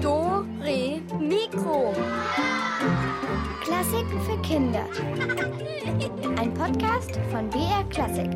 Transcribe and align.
Dore 0.00 0.46
Mikro. 1.18 1.92
Klassiken 3.60 4.20
für 4.20 4.40
Kinder. 4.42 4.86
Ein 6.38 6.54
Podcast 6.54 7.18
von 7.32 7.50
BR 7.50 7.82
Klassik. 7.90 8.30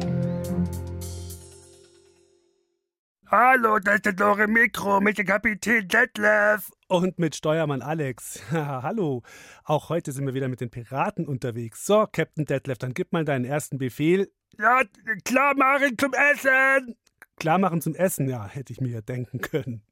Hallo, 3.29 3.79
das 3.79 3.95
ist 3.95 4.07
der 4.07 4.15
Dore 4.15 4.49
Mikro 4.49 5.01
mit 5.01 5.19
dem 5.19 5.27
Kapitän 5.27 5.87
Detlef. 5.87 6.73
Und 6.89 7.21
mit 7.21 7.37
Steuermann 7.37 7.83
Alex. 7.83 8.43
Hallo. 8.51 9.23
Auch 9.63 9.91
heute 9.91 10.11
sind 10.11 10.27
wir 10.27 10.35
wieder 10.35 10.49
mit 10.49 10.61
den 10.61 10.71
Piraten 10.71 11.29
unterwegs. 11.29 11.87
So, 11.87 12.09
Captain 12.11 12.47
Detlef, 12.47 12.79
dann 12.79 12.95
gib 12.95 13.13
mal 13.13 13.25
deinen 13.25 13.45
ersten 13.45 13.79
Befehl. 13.79 14.33
Ja, 14.59 14.83
klar 15.25 15.55
machen 15.57 15.97
zum 15.97 16.13
Essen. 16.15 16.97
Klar 17.37 17.59
machen 17.59 17.81
zum 17.81 17.95
Essen, 17.95 18.29
ja, 18.29 18.47
hätte 18.47 18.73
ich 18.73 18.81
mir 18.81 18.91
ja 18.91 19.01
denken 19.01 19.41
können. 19.41 19.83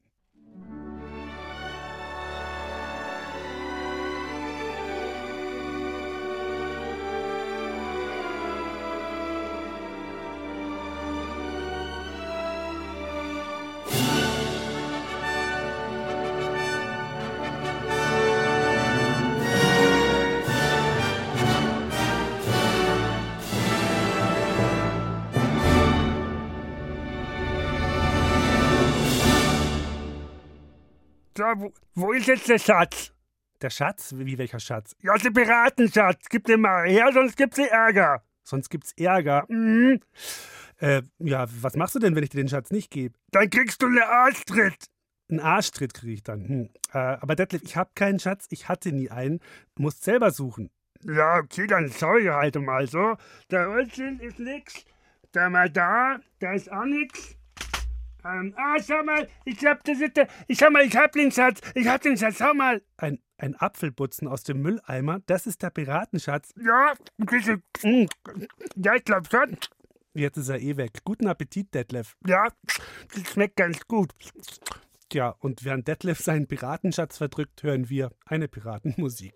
So, 31.42 31.48
wo, 31.56 31.72
wo 31.96 32.12
ist 32.12 32.28
jetzt 32.28 32.48
der 32.48 32.60
Schatz? 32.60 33.12
Der 33.60 33.70
Schatz? 33.70 34.14
Wie 34.16 34.38
welcher 34.38 34.60
Schatz? 34.60 34.94
Ja, 35.02 35.16
der 35.16 35.30
Piratenschatz. 35.30 36.26
Gib 36.28 36.44
den 36.44 36.60
mal 36.60 36.88
her, 36.88 37.10
sonst 37.12 37.36
gibt's 37.36 37.58
Ärger. 37.58 38.22
Sonst 38.44 38.68
gibt's 38.68 38.92
Ärger. 38.92 39.44
Mhm. 39.48 39.98
Äh, 40.78 41.02
ja, 41.18 41.46
was 41.60 41.74
machst 41.74 41.96
du 41.96 41.98
denn, 41.98 42.14
wenn 42.14 42.22
ich 42.22 42.30
dir 42.30 42.36
den 42.36 42.48
Schatz 42.48 42.70
nicht 42.70 42.92
gebe? 42.92 43.18
Dann 43.32 43.50
kriegst 43.50 43.82
du 43.82 43.86
eine 43.86 44.06
Arschtritt. 44.06 44.86
Einen 45.28 45.40
Arschtritt 45.40 45.94
kriege 45.94 46.12
ich 46.12 46.22
dann. 46.22 46.46
Hm. 46.46 46.68
Äh, 46.92 46.98
aber 46.98 47.34
Detlef, 47.34 47.62
ich 47.64 47.76
habe 47.76 47.90
keinen 47.96 48.20
Schatz, 48.20 48.46
ich 48.50 48.68
hatte 48.68 48.92
nie 48.92 49.10
einen. 49.10 49.40
Du 49.74 49.82
musst 49.82 50.04
selber 50.04 50.30
suchen. 50.30 50.70
Ja, 51.02 51.38
okay, 51.38 51.66
dann 51.66 51.88
sorry 51.88 52.26
halt 52.26 52.54
mal 52.54 52.86
so. 52.86 53.16
Da 53.48 53.66
unten 53.66 54.20
ist 54.20 54.38
nix. 54.38 54.84
Da 55.32 55.50
mal 55.50 55.68
da, 55.68 56.20
da 56.38 56.52
ist 56.52 56.70
auch 56.70 56.84
nix. 56.84 57.36
Ähm, 58.24 58.54
ah, 58.56 58.76
schau 58.80 59.02
mal, 59.02 59.28
ich 59.44 59.58
glaub, 59.58 59.82
das 59.84 60.00
ist 60.00 60.16
der, 60.16 60.28
ich 60.46 60.58
schau 60.58 60.70
mal, 60.70 60.84
ich 60.84 60.96
hab 60.96 61.12
den 61.12 61.32
Schatz, 61.32 61.60
ich 61.74 61.86
hab 61.86 62.02
den 62.02 62.16
Schatz, 62.16 62.36
schau 62.38 62.54
mal. 62.54 62.82
Ein, 62.96 63.18
ein 63.36 63.56
Apfelbutzen 63.56 64.28
aus 64.28 64.44
dem 64.44 64.62
Mülleimer, 64.62 65.20
das 65.26 65.46
ist 65.46 65.62
der 65.62 65.70
Piratenschatz. 65.70 66.54
Ja, 66.56 66.94
diese, 67.18 67.56
mm, 67.82 68.06
ja, 68.76 68.94
ich 68.94 69.04
glaub 69.04 69.28
schon. 69.30 69.56
Jetzt 70.14 70.36
ist 70.36 70.48
er 70.48 70.60
eh 70.60 70.76
weg. 70.76 71.00
Guten 71.04 71.26
Appetit, 71.26 71.74
Detlef. 71.74 72.16
Ja, 72.26 72.46
das 73.14 73.32
schmeckt 73.32 73.56
ganz 73.56 73.80
gut. 73.86 74.12
Tja, 75.08 75.34
und 75.40 75.64
während 75.64 75.88
Detlef 75.88 76.20
seinen 76.20 76.46
Piratenschatz 76.46 77.18
verdrückt, 77.18 77.62
hören 77.62 77.88
wir 77.88 78.12
eine 78.26 78.48
Piratenmusik. 78.48 79.34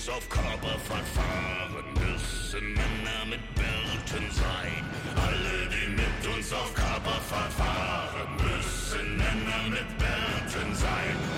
Uns 0.00 0.08
auf 0.08 0.28
Körperfahrt 0.30 1.06
fahren, 1.08 1.84
müssen 1.92 2.72
Männer 2.72 3.26
mit 3.28 3.54
Bärten 3.54 4.30
sein. 4.30 4.84
Alle, 5.14 5.68
die 5.68 5.90
mit 5.90 6.36
uns 6.36 6.52
auf 6.54 6.72
Körperfahrt 6.72 7.52
fahren, 7.52 8.36
müssen 8.36 9.16
Männer 9.18 9.68
mit 9.68 9.98
Bärten 9.98 10.74
sein. 10.74 11.29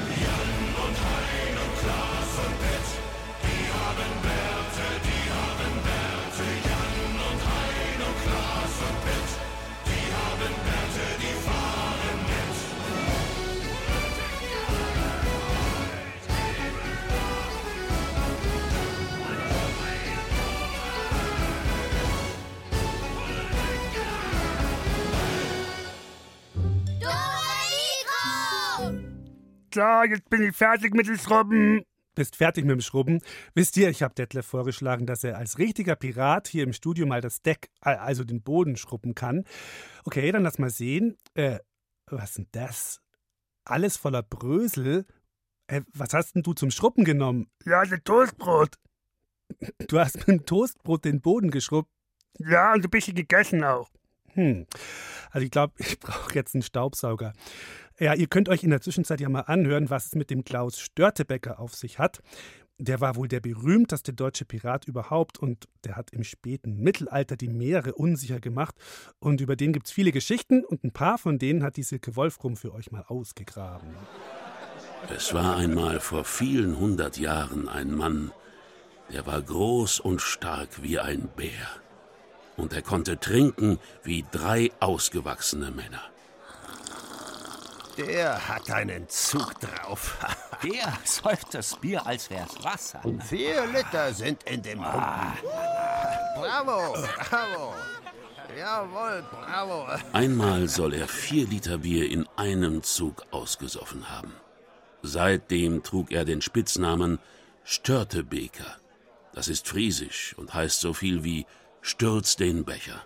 So, 29.74 29.80
jetzt 30.08 30.28
bin 30.28 30.42
ich 30.42 30.54
fertig 30.54 30.94
mit 30.94 31.06
dem 31.06 31.16
Schrubben. 31.16 31.84
Bist 32.14 32.36
fertig 32.36 32.64
mit 32.66 32.72
dem 32.72 32.82
Schrubben. 32.82 33.20
Wisst 33.54 33.76
ihr, 33.78 33.88
ich 33.88 34.02
habe 34.02 34.14
Detlef 34.14 34.44
vorgeschlagen, 34.44 35.06
dass 35.06 35.24
er 35.24 35.38
als 35.38 35.58
richtiger 35.58 35.96
Pirat 35.96 36.46
hier 36.46 36.64
im 36.64 36.74
Studio 36.74 37.06
mal 37.06 37.22
das 37.22 37.40
Deck, 37.40 37.70
äh, 37.82 37.94
also 37.94 38.22
den 38.24 38.42
Boden 38.42 38.76
schrubben 38.76 39.14
kann. 39.14 39.44
Okay, 40.04 40.30
dann 40.30 40.42
lass 40.42 40.58
mal 40.58 40.68
sehen. 40.68 41.16
Äh, 41.34 41.60
was 42.06 42.30
ist 42.30 42.38
denn 42.38 42.48
das? 42.52 43.00
Alles 43.64 43.96
voller 43.96 44.22
Brösel. 44.22 45.06
Äh, 45.68 45.82
was 45.94 46.12
hast 46.12 46.34
denn 46.34 46.42
du 46.42 46.52
zum 46.52 46.70
Schrubben 46.70 47.04
genommen? 47.04 47.50
Ja, 47.64 47.82
das 47.84 48.00
Toastbrot. 48.04 48.76
Du 49.88 49.98
hast 49.98 50.16
mit 50.16 50.28
dem 50.28 50.44
Toastbrot 50.44 51.06
den 51.06 51.22
Boden 51.22 51.50
geschrubbt. 51.50 51.90
Ja, 52.38 52.74
und 52.74 52.84
ein 52.84 52.90
bisschen 52.90 53.14
gegessen 53.14 53.64
auch. 53.64 53.88
Hm. 54.34 54.66
Also 55.30 55.44
ich 55.44 55.50
glaube, 55.50 55.74
ich 55.78 55.98
brauche 55.98 56.34
jetzt 56.34 56.54
einen 56.54 56.62
Staubsauger. 56.62 57.32
Ja, 57.98 58.14
ihr 58.14 58.26
könnt 58.26 58.48
euch 58.48 58.64
in 58.64 58.70
der 58.70 58.80
Zwischenzeit 58.80 59.20
ja 59.20 59.28
mal 59.28 59.40
anhören, 59.40 59.90
was 59.90 60.06
es 60.06 60.14
mit 60.14 60.30
dem 60.30 60.44
Klaus 60.44 60.78
Störtebecker 60.78 61.60
auf 61.60 61.74
sich 61.74 61.98
hat. 61.98 62.20
Der 62.78 63.00
war 63.00 63.16
wohl 63.16 63.28
der 63.28 63.40
berühmteste 63.40 64.12
deutsche 64.12 64.44
Pirat 64.44 64.86
überhaupt 64.86 65.38
und 65.38 65.68
der 65.84 65.94
hat 65.94 66.10
im 66.12 66.24
späten 66.24 66.78
Mittelalter 66.78 67.36
die 67.36 67.48
Meere 67.48 67.94
unsicher 67.94 68.40
gemacht. 68.40 68.74
Und 69.20 69.40
über 69.40 69.54
den 69.54 69.72
gibt 69.72 69.86
es 69.86 69.92
viele 69.92 70.10
Geschichten 70.10 70.64
und 70.64 70.82
ein 70.82 70.90
paar 70.90 71.18
von 71.18 71.38
denen 71.38 71.62
hat 71.62 71.76
die 71.76 71.84
Silke 71.84 72.16
Wolfrum 72.16 72.56
für 72.56 72.74
euch 72.74 72.90
mal 72.90 73.04
ausgegraben. 73.06 73.94
Es 75.14 75.34
war 75.34 75.56
einmal 75.56 76.00
vor 76.00 76.24
vielen 76.24 76.78
hundert 76.78 77.18
Jahren 77.18 77.68
ein 77.68 77.94
Mann, 77.94 78.32
der 79.12 79.26
war 79.26 79.42
groß 79.42 80.00
und 80.00 80.20
stark 80.20 80.82
wie 80.82 80.98
ein 80.98 81.28
Bär. 81.36 81.68
Und 82.56 82.72
er 82.72 82.82
konnte 82.82 83.18
trinken 83.18 83.78
wie 84.02 84.24
drei 84.30 84.70
ausgewachsene 84.80 85.70
Männer. 85.70 86.11
Der 87.98 88.48
hat 88.48 88.70
einen 88.70 89.08
Zug 89.08 89.60
drauf. 89.60 90.16
Der 90.62 90.92
säuft 91.04 91.54
das 91.54 91.76
Bier, 91.76 92.06
als 92.06 92.30
wär's 92.30 92.62
Wasser. 92.62 93.02
Vier 93.28 93.66
Liter 93.66 94.12
sind 94.14 94.42
in 94.44 94.62
dem 94.62 94.84
Humpen. 94.84 95.32
Bravo, 96.36 96.94
bravo. 97.28 97.74
Jawohl, 98.56 99.24
bravo. 99.30 99.86
Einmal 100.12 100.68
soll 100.68 100.94
er 100.94 101.08
vier 101.08 101.46
Liter 101.46 101.78
Bier 101.78 102.10
in 102.10 102.28
einem 102.36 102.82
Zug 102.82 103.24
ausgesoffen 103.30 104.10
haben. 104.10 104.32
Seitdem 105.02 105.82
trug 105.82 106.12
er 106.12 106.24
den 106.24 106.42
Spitznamen 106.42 107.18
Störtebeker. 107.64 108.76
Das 109.32 109.48
ist 109.48 109.66
friesisch 109.68 110.34
und 110.36 110.54
heißt 110.54 110.80
so 110.80 110.92
viel 110.92 111.24
wie 111.24 111.46
Stürz 111.80 112.36
den 112.36 112.64
Becher. 112.64 113.02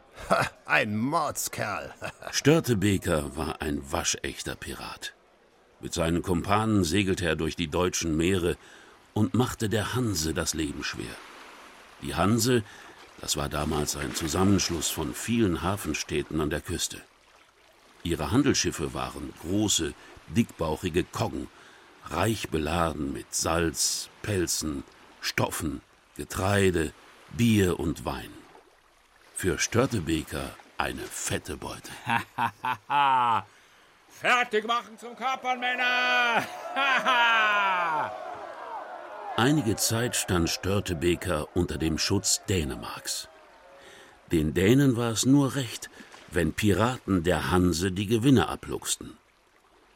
Ein 0.65 0.97
Mordskerl. 0.97 1.95
Störtebeker 2.31 3.37
war 3.37 3.61
ein 3.61 3.81
waschechter 3.91 4.57
Pirat. 4.57 5.15
Mit 5.81 5.95
seinen 5.95 6.23
Kumpanen 6.23 6.85
segelte 6.85 7.27
er 7.27 7.37
durch 7.37 7.55
die 7.57 7.69
deutschen 7.69 8.17
Meere 8.17 8.57
und 9.15 9.35
machte 9.35 9.69
der 9.69 9.95
Hanse 9.95 10.35
das 10.35 10.55
Leben 10.55 10.83
schwer. 10.85 11.15
Die 12.03 12.15
Hanse, 12.15 12.63
das 13.21 13.37
war 13.37 13.49
damals 13.49 13.97
ein 13.97 14.15
Zusammenschluss 14.15 14.89
von 14.89 15.15
vielen 15.15 15.63
Hafenstädten 15.63 16.41
an 16.41 16.51
der 16.51 16.61
Küste. 16.61 17.01
Ihre 18.03 18.31
Handelsschiffe 18.31 18.95
waren 18.95 19.33
große, 19.43 19.95
dickbauchige 20.29 21.05
Koggen, 21.05 21.49
reich 22.05 22.51
beladen 22.51 23.13
mit 23.13 23.35
Salz, 23.35 24.11
Pelzen, 24.23 24.85
Stoffen, 25.21 25.81
Getreide, 26.17 26.93
Bier 27.37 27.81
und 27.81 28.05
Wein. 28.05 28.31
Für 29.39 29.59
Störtebeker 29.59 30.57
eine 30.79 31.03
fette 31.03 31.59
Beute. 31.59 31.91
Fertig 34.09 34.67
machen 34.67 34.97
zum 34.99 35.15
Kapern, 35.15 35.61
Männer! 35.61 36.43
Einige 39.37 39.77
Zeit 39.77 40.17
stand 40.17 40.49
Störtebeker 40.49 41.55
unter 41.55 41.77
dem 41.77 41.99
Schutz 41.99 42.47
Dänemarks. 42.49 43.29
Den 44.33 44.55
Dänen 44.55 44.97
war 44.97 45.13
es 45.13 45.27
nur 45.27 45.55
recht, 45.55 45.91
wenn 46.31 46.55
Piraten 46.55 47.23
der 47.23 47.51
Hanse 47.51 47.93
die 47.93 48.07
Gewinne 48.07 48.49
abluchsten. 48.49 49.19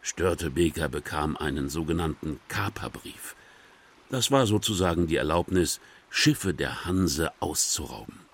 Störtebeker 0.03 0.91
bekam 0.91 1.39
einen 1.39 1.71
sogenannten 1.71 2.41
Kaperbrief. 2.49 3.35
Das 4.11 4.31
war 4.31 4.47
sozusagen 4.47 5.07
die 5.07 5.17
Erlaubnis, 5.17 5.81
Schiffe 6.11 6.53
der 6.53 6.85
Hanse 6.85 7.33
auszurauben. 7.41 8.30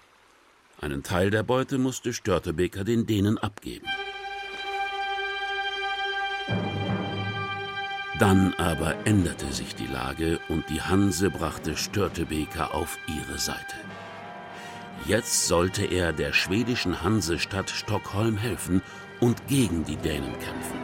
Einen 0.87 1.03
Teil 1.03 1.31
der 1.31 1.43
Beute 1.43 1.79
musste 1.79 2.13
Störtebeker 2.13 2.85
den 2.85 3.07
Dänen 3.07 3.39
abgeben. 3.39 3.89
Dann 8.21 8.55
aber 8.55 8.95
änderte 9.05 9.53
sich 9.53 9.75
die 9.75 9.89
Lage 9.89 10.39
und 10.49 10.71
die 10.71 10.81
Hanse 10.81 11.31
brachte 11.31 11.77
Störtebeker 11.77 12.73
auf 12.73 13.01
ihre 13.09 13.37
Seite. 13.37 13.75
Jetzt 15.07 15.49
sollte 15.49 15.85
er 15.85 16.13
der 16.13 16.33
schwedischen 16.33 17.03
Hansestadt 17.03 17.69
Stockholm 17.69 18.37
helfen 18.37 18.81
und 19.19 19.49
gegen 19.49 19.85
die 19.85 19.97
Dänen 19.97 20.39
kämpfen. 20.39 20.79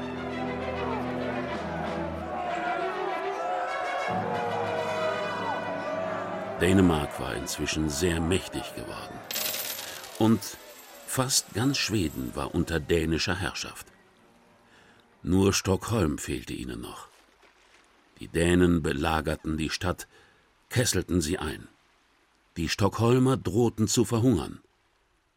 Dänemark 6.61 7.21
war 7.21 7.37
inzwischen 7.37 7.89
sehr 7.89 8.21
mächtig 8.21 8.75
geworden. 8.75 9.15
Und 10.23 10.57
fast 11.05 11.53
ganz 11.53 11.79
Schweden 11.79 12.37
war 12.37 12.55
unter 12.55 12.79
dänischer 12.79 13.35
Herrschaft. 13.35 13.89
Nur 15.25 15.53
Stockholm 15.53 16.17
fehlte 16.17 16.53
ihnen 16.53 16.81
noch. 16.81 17.09
Die 18.21 18.29
Dänen 18.29 18.85
belagerten 18.85 19.57
die 19.57 19.69
Stadt, 19.69 20.07
kesselten 20.69 21.21
sie 21.21 21.39
ein. 21.39 21.67
Die 22.57 22.69
Stockholmer 22.69 23.37
drohten 23.37 23.89
zu 23.89 24.05
verhungern. 24.05 24.61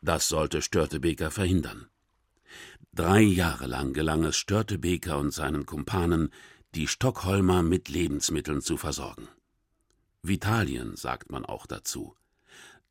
Das 0.04 0.28
sollte 0.28 0.62
Störtebeker 0.62 1.32
verhindern. 1.32 1.88
Drei 2.94 3.22
Jahre 3.22 3.66
lang 3.66 3.92
gelang 3.92 4.24
es 4.24 4.38
Störtebeker 4.38 5.18
und 5.18 5.32
seinen 5.32 5.66
Kumpanen, 5.66 6.32
die 6.76 6.88
Stockholmer 6.88 7.64
mit 7.64 7.90
Lebensmitteln 7.90 8.62
zu 8.62 8.78
versorgen. 8.78 9.28
Vitalien 10.22 10.96
sagt 10.96 11.32
man 11.32 11.44
auch 11.44 11.66
dazu. 11.66 12.16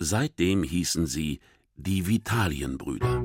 Seitdem 0.01 0.65
hießen 0.65 1.07
sie 1.07 1.39
die 1.77 2.07
Vitalienbrüder. 2.07 3.25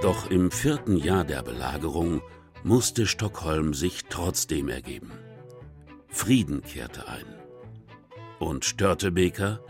Doch 0.00 0.30
im 0.30 0.50
vierten 0.50 0.96
Jahr 0.96 1.24
der 1.24 1.42
Belagerung 1.42 2.22
musste 2.62 3.06
Stockholm 3.06 3.74
sich 3.74 4.04
trotzdem 4.08 4.68
ergeben. 4.68 5.12
Frieden 6.08 6.62
kehrte 6.62 7.08
ein. 7.08 7.26
Und 8.38 8.64
Störtebeker? 8.64 9.60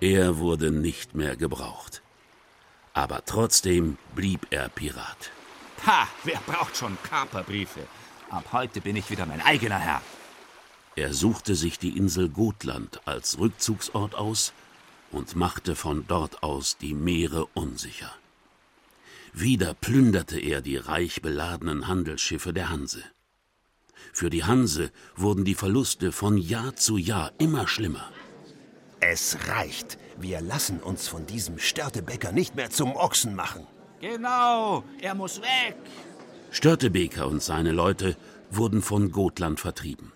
Er 0.00 0.38
wurde 0.38 0.70
nicht 0.70 1.14
mehr 1.14 1.36
gebraucht. 1.36 2.02
Aber 2.92 3.24
trotzdem 3.24 3.96
blieb 4.14 4.46
er 4.50 4.68
Pirat. 4.68 5.30
Ha, 5.86 6.08
wer 6.24 6.40
braucht 6.46 6.76
schon 6.76 6.96
Kaperbriefe? 7.02 7.80
Ab 8.30 8.46
heute 8.52 8.80
bin 8.80 8.96
ich 8.96 9.10
wieder 9.10 9.26
mein 9.26 9.40
eigener 9.40 9.78
Herr. 9.78 10.02
Er 10.96 11.12
suchte 11.12 11.54
sich 11.54 11.78
die 11.78 11.96
Insel 11.96 12.30
Gotland 12.30 13.00
als 13.04 13.38
Rückzugsort 13.38 14.14
aus 14.14 14.54
und 15.12 15.36
machte 15.36 15.76
von 15.76 16.06
dort 16.08 16.42
aus 16.42 16.78
die 16.78 16.94
Meere 16.94 17.46
unsicher. 17.52 18.12
Wieder 19.34 19.74
plünderte 19.74 20.40
er 20.40 20.62
die 20.62 20.78
reich 20.78 21.20
beladenen 21.20 21.86
Handelsschiffe 21.86 22.54
der 22.54 22.70
Hanse. 22.70 23.04
Für 24.14 24.30
die 24.30 24.44
Hanse 24.44 24.90
wurden 25.14 25.44
die 25.44 25.54
Verluste 25.54 26.12
von 26.12 26.38
Jahr 26.38 26.76
zu 26.76 26.96
Jahr 26.96 27.30
immer 27.36 27.68
schlimmer. 27.68 28.10
Es 29.00 29.36
reicht. 29.48 29.98
Wir 30.18 30.40
lassen 30.40 30.80
uns 30.80 31.08
von 31.08 31.26
diesem 31.26 31.58
Störtebäcker 31.58 32.32
nicht 32.32 32.56
mehr 32.56 32.70
zum 32.70 32.96
Ochsen 32.96 33.34
machen. 33.34 33.66
Genau, 34.00 34.82
er 35.02 35.14
muss 35.14 35.42
weg. 35.42 35.76
Störtebeker 36.50 37.26
und 37.26 37.42
seine 37.42 37.72
Leute 37.72 38.16
wurden 38.50 38.80
von 38.80 39.12
Gotland 39.12 39.60
vertrieben. 39.60 40.12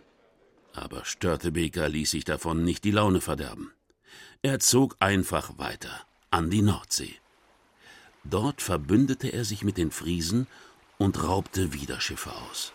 Aber 0.75 1.05
Störtebeker 1.05 1.88
ließ 1.88 2.11
sich 2.11 2.25
davon 2.25 2.64
nicht 2.64 2.84
die 2.84 2.90
Laune 2.90 3.20
verderben. 3.20 3.72
Er 4.43 4.61
zog 4.61 4.96
einfach 5.00 5.58
weiter 5.58 5.90
an 6.31 6.50
die 6.50 6.62
Nordsee. 6.62 7.17
Dort 8.25 8.62
verbündete 8.62 9.28
er 9.28 9.44
sich 9.44 9.64
mit 9.64 9.76
den 9.76 9.90
Friesen 9.90 10.46
und 10.99 11.22
raubte 11.22 11.72
wieder 11.72 12.00
Schiffe 12.00 12.32
aus. 12.32 12.72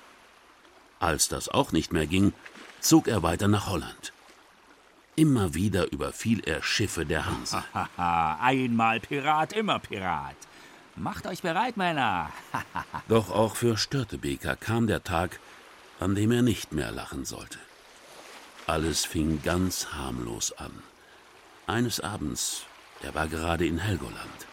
Als 1.00 1.27
das 1.27 1.50
auch 1.50 1.71
nicht 1.71 1.94
mehr 1.94 2.07
ging, 2.07 2.33
zog 2.80 3.07
er 3.07 3.24
weiter 3.24 3.47
nach 3.47 3.68
Holland. 3.68 4.13
Immer 5.15 5.53
wieder 5.53 5.92
überfiel 5.92 6.42
er 6.45 6.62
Schiffe 6.62 7.06
der 7.06 7.25
Hanse. 7.25 7.63
Einmal 7.97 9.00
Pirat, 9.00 9.53
immer 9.53 9.80
Pirat. 9.80 10.36
Macht 10.97 11.27
euch 11.27 11.42
bereit, 11.42 11.77
Männer. 11.77 12.31
Doch 13.07 13.30
auch 13.30 13.56
für 13.56 13.77
Störtebeker 13.77 14.56
kam 14.56 14.88
der 14.88 15.03
Tag, 15.03 15.39
an 16.00 16.15
dem 16.15 16.31
er 16.31 16.42
nicht 16.42 16.74
mehr 16.74 16.92
lachen 16.92 17.25
sollte. 17.25 17.59
Alles 18.67 19.06
fing 19.06 19.41
ganz 19.44 19.94
harmlos 19.94 20.51
an. 20.53 20.71
Eines 21.67 22.00
Abends, 22.00 22.65
er 23.01 23.13
war 23.13 23.27
gerade 23.27 23.67
in 23.67 23.77
Helgoland. 23.77 24.47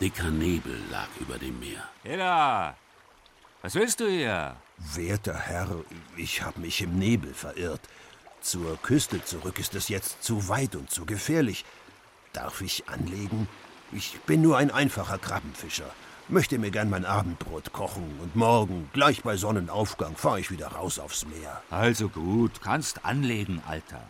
Dicker 0.00 0.30
Nebel 0.30 0.78
lag 0.92 1.08
über 1.18 1.36
dem 1.36 1.58
Meer. 1.58 1.82
Heda, 2.04 2.76
was 3.62 3.74
willst 3.74 3.98
du 3.98 4.08
hier? 4.08 4.56
Werter 4.76 5.36
Herr, 5.36 5.84
ich 6.16 6.42
habe 6.42 6.60
mich 6.60 6.80
im 6.80 6.96
Nebel 6.96 7.34
verirrt. 7.34 7.80
Zur 8.40 8.80
Küste 8.80 9.24
zurück 9.24 9.58
ist 9.58 9.74
es 9.74 9.88
jetzt 9.88 10.22
zu 10.22 10.48
weit 10.48 10.76
und 10.76 10.88
zu 10.88 11.04
gefährlich. 11.04 11.64
Darf 12.32 12.60
ich 12.60 12.88
anlegen? 12.88 13.48
Ich 13.90 14.20
bin 14.26 14.42
nur 14.42 14.58
ein 14.58 14.70
einfacher 14.70 15.18
Krabbenfischer. 15.18 15.92
Möchte 16.30 16.58
mir 16.58 16.70
gern 16.70 16.90
mein 16.90 17.06
Abendbrot 17.06 17.72
kochen 17.72 18.18
und 18.22 18.36
morgen, 18.36 18.90
gleich 18.92 19.22
bei 19.22 19.38
Sonnenaufgang, 19.38 20.14
fahre 20.14 20.40
ich 20.40 20.50
wieder 20.50 20.68
raus 20.68 20.98
aufs 20.98 21.24
Meer. 21.26 21.62
Also 21.70 22.10
gut, 22.10 22.60
kannst 22.62 23.06
anlegen, 23.06 23.62
Alter. 23.66 24.02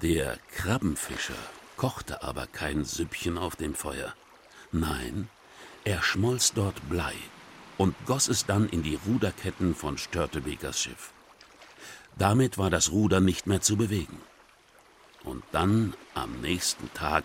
Der 0.00 0.38
Krabbenfischer 0.56 1.34
kochte 1.76 2.22
aber 2.22 2.46
kein 2.46 2.84
Süppchen 2.84 3.36
auf 3.36 3.56
dem 3.56 3.74
Feuer. 3.74 4.14
Nein, 4.72 5.28
er 5.84 6.02
schmolz 6.02 6.54
dort 6.54 6.88
Blei 6.88 7.12
und 7.76 7.94
goss 8.06 8.28
es 8.28 8.46
dann 8.46 8.66
in 8.70 8.82
die 8.82 8.98
Ruderketten 9.06 9.74
von 9.74 9.98
Störtebekers 9.98 10.80
Schiff. 10.80 11.12
Damit 12.16 12.56
war 12.56 12.70
das 12.70 12.90
Ruder 12.90 13.20
nicht 13.20 13.46
mehr 13.46 13.60
zu 13.60 13.76
bewegen. 13.76 14.20
Und 15.24 15.44
dann 15.52 15.92
am 16.14 16.40
nächsten 16.40 16.90
Tag 16.94 17.24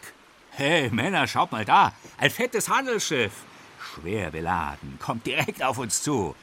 Hey, 0.51 0.89
Männer, 0.89 1.27
schaut 1.27 1.51
mal 1.51 1.65
da. 1.65 1.93
Ein 2.17 2.31
fettes 2.31 2.69
Handelsschiff. 2.69 3.33
Schwer 3.93 4.31
beladen, 4.31 4.97
kommt 4.99 5.25
direkt 5.25 5.63
auf 5.63 5.77
uns 5.77 6.01
zu. 6.01 6.35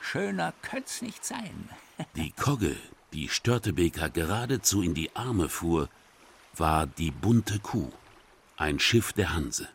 Schöner 0.00 0.52
könnt's 0.62 1.02
nicht 1.02 1.24
sein. 1.24 1.68
Die 2.16 2.32
Kogge, 2.32 2.76
die 3.12 3.28
Störtebeker 3.28 4.10
geradezu 4.10 4.82
in 4.82 4.94
die 4.94 5.14
Arme 5.14 5.48
fuhr, 5.48 5.88
war 6.56 6.86
die 6.86 7.12
bunte 7.12 7.60
Kuh, 7.60 7.92
ein 8.56 8.80
Schiff 8.80 9.12
der 9.12 9.32
Hanse. 9.32 9.68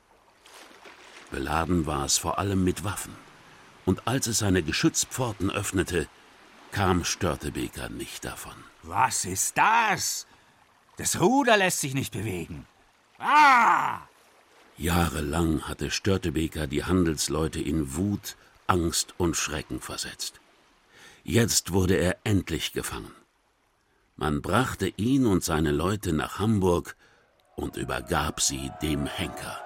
Beladen 1.32 1.86
war 1.86 2.06
es 2.06 2.18
vor 2.18 2.38
allem 2.38 2.64
mit 2.64 2.84
Waffen. 2.84 3.16
Und 3.86 4.08
als 4.08 4.28
es 4.28 4.40
seine 4.40 4.62
Geschützpforten 4.62 5.50
öffnete, 5.50 6.08
kam 6.72 7.06
Störtebeker 7.06 7.90
nicht 7.90 8.26
davon. 8.26 8.56
Was 8.84 9.26
ist 9.26 9.58
das? 9.58 10.28
Das 10.98 11.20
Ruder 11.22 11.56
lässt 11.56 11.80
sich 11.80 11.94
nicht 11.94 12.12
bewegen. 12.12 12.68
Ah! 13.20 14.00
Jahrelang 14.80 15.64
hatte 15.68 15.92
Störtebeker 15.92 16.66
die 16.66 16.86
Handelsleute 16.86 17.60
in 17.60 17.98
Wut, 17.98 18.38
Angst 18.66 19.14
und 19.18 19.36
Schrecken 19.36 19.82
versetzt. 19.82 20.40
Jetzt 21.26 21.74
wurde 21.74 21.96
er 21.96 22.16
endlich 22.24 22.72
gefangen. 22.72 23.12
Man 24.16 24.42
brachte 24.42 24.88
ihn 24.96 25.26
und 25.26 25.44
seine 25.44 25.72
Leute 25.72 26.14
nach 26.14 26.40
Hamburg 26.40 26.96
und 27.58 27.76
übergab 27.76 28.40
sie 28.40 28.72
dem 28.82 29.06
Henker. 29.06 29.58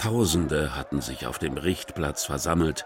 Tausende 0.00 0.74
hatten 0.74 1.00
sich 1.00 1.28
auf 1.28 1.38
dem 1.38 1.56
Richtplatz 1.56 2.24
versammelt, 2.24 2.84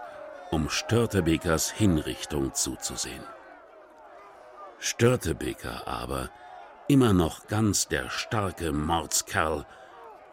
um 0.51 0.69
Störtebekers 0.69 1.71
Hinrichtung 1.71 2.53
zuzusehen. 2.53 3.23
Störtebeker 4.77 5.87
aber, 5.87 6.29
immer 6.87 7.13
noch 7.13 7.47
ganz 7.47 7.87
der 7.87 8.11
starke 8.11 8.71
Mordskerl, 8.71 9.65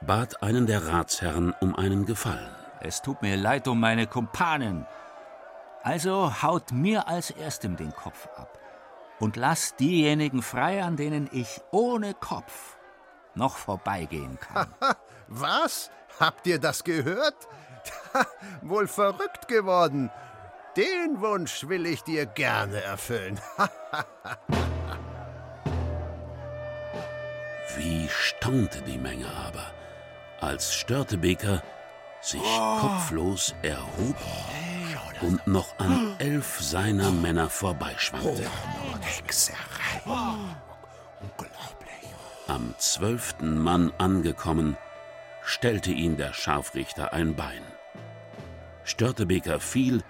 bat 0.01 0.43
einen 0.43 0.67
der 0.67 0.87
Ratsherren 0.87 1.55
um 1.61 1.77
einen 1.77 2.07
Gefallen. 2.07 2.55
Es 2.81 3.03
tut 3.03 3.23
mir 3.23 3.37
leid 3.37 3.69
um 3.69 3.81
meine 3.81 4.07
Kumpanen. 4.07 4.87
Also 5.83 6.43
haut 6.43 6.73
mir 6.73 7.09
als 7.09 7.31
erstem 7.31 7.77
den 7.77 7.93
Kopf 7.93 8.29
ab 8.37 8.59
und 9.21 9.37
lasst 9.37 9.81
diejenigen 9.81 10.43
frei, 10.43 10.83
an 10.83 10.97
denen 10.97 11.29
ich 11.33 11.61
ohne 11.71 12.15
Kopf 12.15 12.77
noch 13.35 13.57
vorbeigehen 13.57 14.39
kann. 14.41 14.69
Was? 15.29 15.91
Habt 16.19 16.47
ihr 16.47 16.59
das 16.59 16.85
gehört? 16.85 17.49
Wohl 18.63 18.87
verrückt 18.89 19.49
geworden. 19.49 20.11
Den 20.77 21.21
Wunsch 21.21 21.69
will 21.69 21.87
ich 21.87 22.03
dir 22.05 22.27
gerne 22.27 22.83
erfüllen. 22.83 23.41
Wie 27.77 28.09
staunte 28.09 28.83
die 28.83 28.99
Menge 28.99 29.27
aber, 29.47 29.67
als 30.41 30.75
Störtebeker 30.75 31.63
sich 32.21 32.43
kopflos 32.81 33.55
erhob 33.63 34.17
und 35.21 35.47
noch 35.47 35.79
an 35.79 36.17
elf 36.19 36.61
seiner 36.61 37.11
Männer 37.11 37.51
vorbeischwankte. 37.51 38.47
Am 42.47 42.75
zwölften 42.79 43.59
Mann 43.59 43.93
angekommen, 43.99 44.77
stellte 45.43 45.91
ihn 45.91 46.17
der 46.17 46.33
Scharfrichter 46.33 47.13
ein 47.13 47.37
Bein. 47.37 47.63
Störtebeker 48.85 49.61
fiel 49.61 50.03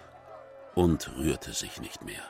und 0.75 1.17
rührte 1.17 1.53
sich 1.53 1.81
nicht 1.81 2.05
mehr. 2.05 2.23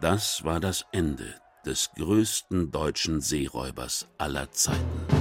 Das 0.00 0.44
war 0.44 0.60
das 0.60 0.86
Ende 0.92 1.34
des 1.64 1.90
größten 1.96 2.70
deutschen 2.70 3.20
Seeräubers 3.20 4.06
aller 4.18 4.50
Zeiten. 4.52 5.17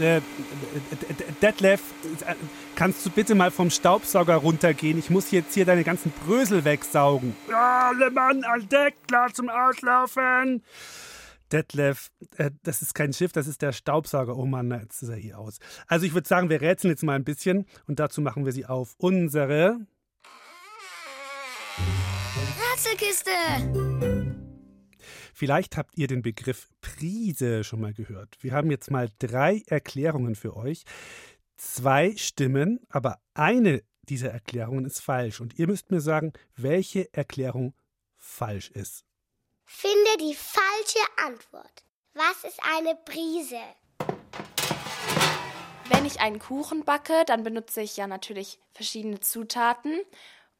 Äh, 0.00 0.20
Detlef, 1.40 1.80
kannst 2.74 3.04
du 3.06 3.10
bitte 3.10 3.34
mal 3.34 3.50
vom 3.50 3.70
Staubsauger 3.70 4.36
runtergehen? 4.36 4.98
Ich 4.98 5.10
muss 5.10 5.30
jetzt 5.30 5.54
hier 5.54 5.64
deine 5.64 5.84
ganzen 5.84 6.10
Brösel 6.10 6.64
wegsaugen. 6.64 7.34
Ja, 7.48 7.88
alle 7.88 8.10
Mann 8.10 8.44
an 8.44 8.68
Deck, 8.68 8.94
klar 9.06 9.32
zum 9.32 9.48
Auslaufen. 9.48 10.62
Detlef, 11.52 12.10
äh, 12.36 12.50
das 12.62 12.82
ist 12.82 12.94
kein 12.94 13.12
Schiff, 13.12 13.32
das 13.32 13.46
ist 13.46 13.62
der 13.62 13.72
Staubsauger. 13.72 14.36
Oh 14.36 14.46
Mann, 14.46 14.70
jetzt 14.70 15.02
ist 15.02 15.08
er 15.08 15.16
hier 15.16 15.38
aus. 15.38 15.58
Also 15.86 16.04
ich 16.04 16.12
würde 16.12 16.28
sagen, 16.28 16.50
wir 16.50 16.60
rätseln 16.60 16.90
jetzt 16.90 17.02
mal 17.02 17.14
ein 17.14 17.24
bisschen 17.24 17.66
und 17.86 17.98
dazu 18.00 18.20
machen 18.20 18.44
wir 18.44 18.52
sie 18.52 18.66
auf 18.66 18.94
unsere 18.98 19.78
Rätselkiste. 22.72 24.15
Vielleicht 25.38 25.76
habt 25.76 25.98
ihr 25.98 26.06
den 26.06 26.22
Begriff 26.22 26.66
Prise 26.80 27.62
schon 27.62 27.82
mal 27.82 27.92
gehört. 27.92 28.38
Wir 28.40 28.52
haben 28.52 28.70
jetzt 28.70 28.90
mal 28.90 29.10
drei 29.18 29.62
Erklärungen 29.66 30.34
für 30.34 30.56
euch. 30.56 30.84
Zwei 31.58 32.16
stimmen, 32.16 32.80
aber 32.88 33.20
eine 33.34 33.82
dieser 34.08 34.30
Erklärungen 34.30 34.86
ist 34.86 35.00
falsch. 35.00 35.42
Und 35.42 35.58
ihr 35.58 35.66
müsst 35.66 35.90
mir 35.90 36.00
sagen, 36.00 36.32
welche 36.56 37.12
Erklärung 37.12 37.74
falsch 38.16 38.70
ist. 38.70 39.04
Finde 39.66 40.16
die 40.20 40.34
falsche 40.34 41.04
Antwort. 41.26 41.84
Was 42.14 42.50
ist 42.50 42.60
eine 42.74 42.94
Prise? 43.04 43.60
Wenn 45.90 46.06
ich 46.06 46.18
einen 46.20 46.38
Kuchen 46.38 46.86
backe, 46.86 47.26
dann 47.26 47.42
benutze 47.42 47.82
ich 47.82 47.98
ja 47.98 48.06
natürlich 48.06 48.58
verschiedene 48.72 49.20
Zutaten. 49.20 50.00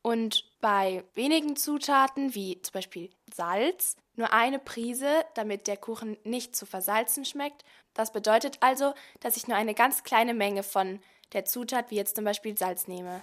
Und 0.03 0.45
bei 0.61 1.03
wenigen 1.15 1.57
Zutaten, 1.57 2.35
wie 2.35 2.61
zum 2.61 2.75
Beispiel 2.75 3.11
Salz, 3.33 3.97
nur 4.17 4.33
eine 4.33 4.59
Prise, 4.59 5.25
damit 5.35 5.67
der 5.67 5.77
Kuchen 5.77 6.17
nicht 6.25 6.57
zu 6.57 6.67
versalzen 6.67 7.25
schmeckt. 7.25 7.65
Das 7.95 8.13
bedeutet 8.13 8.59
also, 8.61 8.95
dass 9.21 9.37
ich 9.37 9.49
nur 9.49 9.57
eine 9.57 9.75
ganz 9.75 10.03
kleine 10.03 10.35
Menge 10.35 10.63
von 10.63 11.01
der 11.33 11.45
Zutat, 11.45 11.91
wie 11.91 11.97
jetzt 11.97 12.17
zum 12.17 12.25
Beispiel 12.25 12.57
Salz, 12.57 12.87
nehme. 12.87 13.21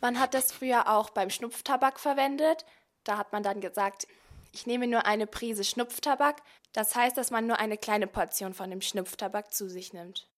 Man 0.00 0.18
hat 0.18 0.34
das 0.34 0.50
früher 0.50 0.88
auch 0.88 1.10
beim 1.10 1.30
Schnupftabak 1.30 2.00
verwendet. 2.00 2.64
Da 3.04 3.18
hat 3.18 3.32
man 3.32 3.42
dann 3.42 3.60
gesagt, 3.60 4.08
ich 4.52 4.66
nehme 4.66 4.86
nur 4.86 5.06
eine 5.06 5.26
Prise 5.26 5.64
Schnupftabak. 5.64 6.42
Das 6.72 6.94
heißt, 6.94 7.16
dass 7.16 7.30
man 7.30 7.46
nur 7.46 7.58
eine 7.58 7.76
kleine 7.76 8.06
Portion 8.06 8.54
von 8.54 8.70
dem 8.70 8.80
Schnupftabak 8.80 9.52
zu 9.52 9.68
sich 9.68 9.92
nimmt. 9.92 10.28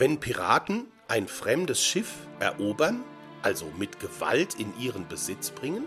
Wenn 0.00 0.18
Piraten 0.18 0.86
ein 1.08 1.28
fremdes 1.28 1.84
Schiff 1.84 2.26
erobern, 2.38 3.04
also 3.42 3.66
mit 3.78 4.00
Gewalt 4.00 4.54
in 4.54 4.72
ihren 4.80 5.06
Besitz 5.06 5.50
bringen, 5.50 5.84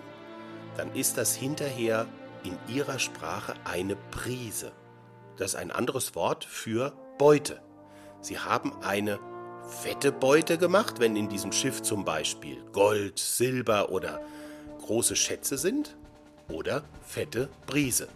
dann 0.78 0.94
ist 0.94 1.18
das 1.18 1.34
hinterher 1.36 2.06
in 2.44 2.56
ihrer 2.72 3.00
Sprache 3.00 3.56
eine 3.64 3.96
Prise. 4.12 4.72
Das 5.38 5.56
ist 5.56 5.60
ein 5.60 5.72
anderes 5.72 6.14
Wort 6.14 6.46
für 6.46 6.94
Beute. 7.18 7.64
Sie 8.22 8.38
haben 8.38 8.84
eine 8.84 9.20
fette 9.82 10.12
Beute 10.12 10.60
gemacht, 10.60 11.00
wenn 11.00 11.16
in 11.16 11.28
diesem 11.28 11.52
Schiff 11.52 11.82
zum 11.82 12.06
Beispiel 12.06 12.64
Gold, 12.72 13.18
Silber 13.18 13.90
oder 13.90 14.22
große 14.82 15.16
Schätze 15.16 15.58
sind, 15.58 15.98
oder 16.50 16.84
fette 17.04 17.50
Brise. 17.66 18.10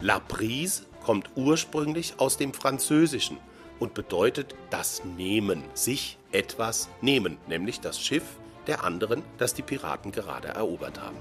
La 0.00 0.20
Prise 0.20 0.86
kommt 1.04 1.28
ursprünglich 1.36 2.14
aus 2.16 2.38
dem 2.38 2.54
Französischen 2.54 3.36
und 3.78 3.94
bedeutet 3.94 4.54
das 4.70 5.04
Nehmen, 5.04 5.62
sich 5.74 6.18
etwas 6.32 6.88
nehmen, 7.00 7.38
nämlich 7.46 7.80
das 7.80 8.00
Schiff 8.00 8.24
der 8.66 8.84
anderen, 8.84 9.22
das 9.38 9.54
die 9.54 9.62
Piraten 9.62 10.12
gerade 10.12 10.48
erobert 10.48 11.00
haben. 11.00 11.16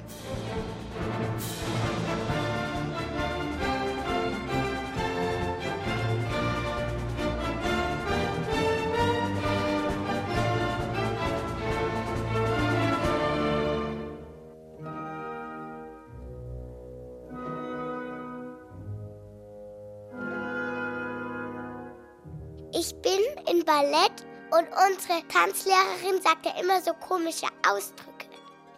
Und 24.57 24.67
unsere 24.69 25.27
Tanzlehrerin 25.27 26.21
sagt 26.21 26.45
ja 26.45 26.57
immer 26.59 26.81
so 26.81 26.93
komische 26.93 27.47
Ausdrücke. 27.67 28.27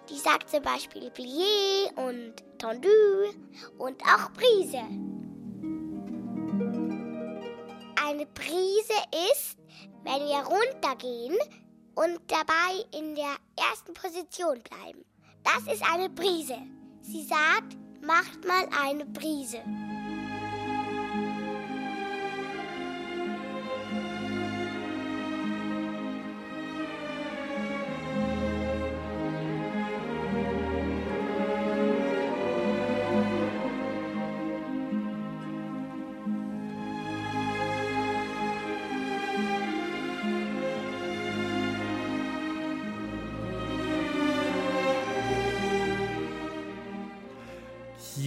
Die 0.09 0.17
sagt 0.17 0.49
zum 0.49 0.63
Beispiel 0.63 1.09
Plié 1.09 1.93
und 1.95 2.33
Tendu 2.57 2.89
und 3.77 4.01
auch 4.03 4.33
Prise. 4.33 4.81
Eine 8.03 8.25
Prise 8.27 8.97
ist, 9.31 9.57
wenn 10.03 10.25
wir 10.25 10.43
runtergehen 10.45 11.37
und 11.95 12.19
dabei 12.27 12.83
in 12.97 13.13
der 13.13 13.35
ersten 13.55 13.93
Position 13.93 14.61
bleiben. 14.63 15.05
Das 15.43 15.71
ist 15.71 15.83
eine 15.93 16.09
Prise. 16.09 16.57
Sie 17.01 17.23
sagt, 17.23 17.77
macht 18.01 18.45
mal 18.47 18.67
eine 18.83 19.05
Prise. 19.05 19.61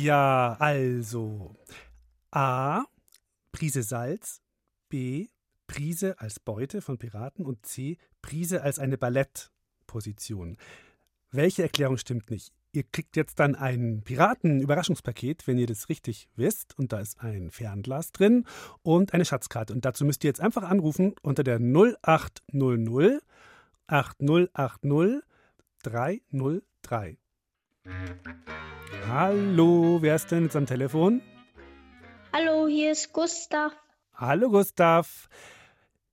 Ja, 0.01 0.57
also 0.59 1.55
A. 2.31 2.85
Prise 3.53 3.83
Salz, 3.83 4.41
B. 4.89 5.29
Prise 5.67 6.19
als 6.19 6.41
Beute 6.41 6.81
von 6.81 6.97
Piraten 6.97 7.45
und 7.45 7.67
C. 7.67 7.99
Prise 8.23 8.63
als 8.63 8.79
eine 8.79 8.97
Ballettposition. 8.97 10.57
Welche 11.31 11.65
Erklärung 11.65 11.99
stimmt 11.99 12.31
nicht? 12.31 12.55
Ihr 12.73 12.85
kriegt 12.85 13.15
jetzt 13.15 13.39
dann 13.41 13.55
ein 13.55 14.01
Piraten-Überraschungspaket, 14.03 15.47
wenn 15.47 15.59
ihr 15.59 15.67
das 15.67 15.91
richtig 15.91 16.31
wisst. 16.35 16.79
Und 16.79 16.95
da 16.95 17.01
ist 17.01 17.21
ein 17.21 17.51
Fernglas 17.51 18.13
drin 18.13 18.47
und 18.83 19.13
eine 19.13 19.27
Schatzkarte. 19.27 19.75
Und 19.75 19.85
dazu 19.85 20.07
müsst 20.07 20.25
ihr 20.25 20.29
jetzt 20.29 20.41
einfach 20.41 20.63
anrufen 20.63 21.15
unter 21.21 21.45
der 21.45 21.61
0800 21.61 23.23
8080 23.87 25.21
303. 25.83 27.19
Hallo, 29.09 29.99
wer 30.03 30.17
ist 30.17 30.31
denn 30.31 30.45
jetzt 30.45 30.57
am 30.57 30.67
Telefon? 30.67 31.23
Hallo, 32.33 32.67
hier 32.69 32.93
ist 32.93 33.13
Gustav. 33.13 33.73
Hallo 34.15 34.51
Gustav. 34.51 35.29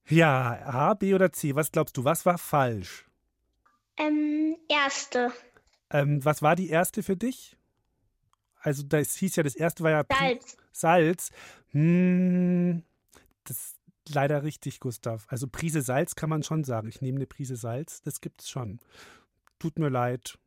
Ja, 0.08 0.60
A, 0.66 0.94
B 0.94 1.14
oder 1.14 1.32
C, 1.32 1.56
was 1.56 1.72
glaubst 1.72 1.98
du, 1.98 2.04
was 2.06 2.26
war 2.26 2.38
falsch? 2.38 3.06
Ähm, 3.98 4.56
erste. 4.70 5.32
Ähm, 5.90 6.24
was 6.24 6.42
war 6.42 6.56
die 6.56 6.70
erste 6.70 7.04
für 7.04 7.18
dich? 7.18 7.58
Also 8.60 8.84
das 8.84 9.16
hieß 9.16 9.36
ja, 9.36 9.44
das 9.44 9.56
erste 9.56 9.84
war 9.84 9.92
ja 9.92 10.02
Pri- 10.02 10.18
Salz. 10.40 10.58
Salz. 10.72 11.32
Hm, 11.72 12.84
das 13.44 13.58
ist 13.58 13.78
leider 14.14 14.44
richtig, 14.44 14.80
Gustav. 14.80 15.26
Also 15.30 15.48
Prise 15.48 15.82
Salz 15.82 16.16
kann 16.16 16.30
man 16.30 16.44
schon 16.44 16.64
sagen. 16.64 16.88
Ich 16.88 17.02
nehme 17.02 17.18
eine 17.18 17.28
Prise 17.28 17.56
Salz, 17.56 18.02
das 18.02 18.22
gibt's 18.22 18.50
schon. 18.50 18.80
Tut 19.60 19.80
mir 19.80 19.90
leid. 19.90 20.38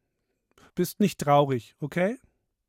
Bist 0.74 1.00
nicht 1.00 1.20
traurig, 1.20 1.74
okay? 1.80 2.18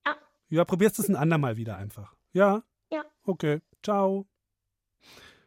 Ja. 0.06 0.16
Ja, 0.50 0.66
probierst 0.66 1.00
es 1.00 1.10
ein 1.10 1.16
andermal 1.16 1.58
wieder 1.58 1.78
einfach. 1.78 2.16
Ja? 2.34 2.64
Ja. 2.92 3.04
Okay. 3.24 3.62
Ciao. 3.84 4.26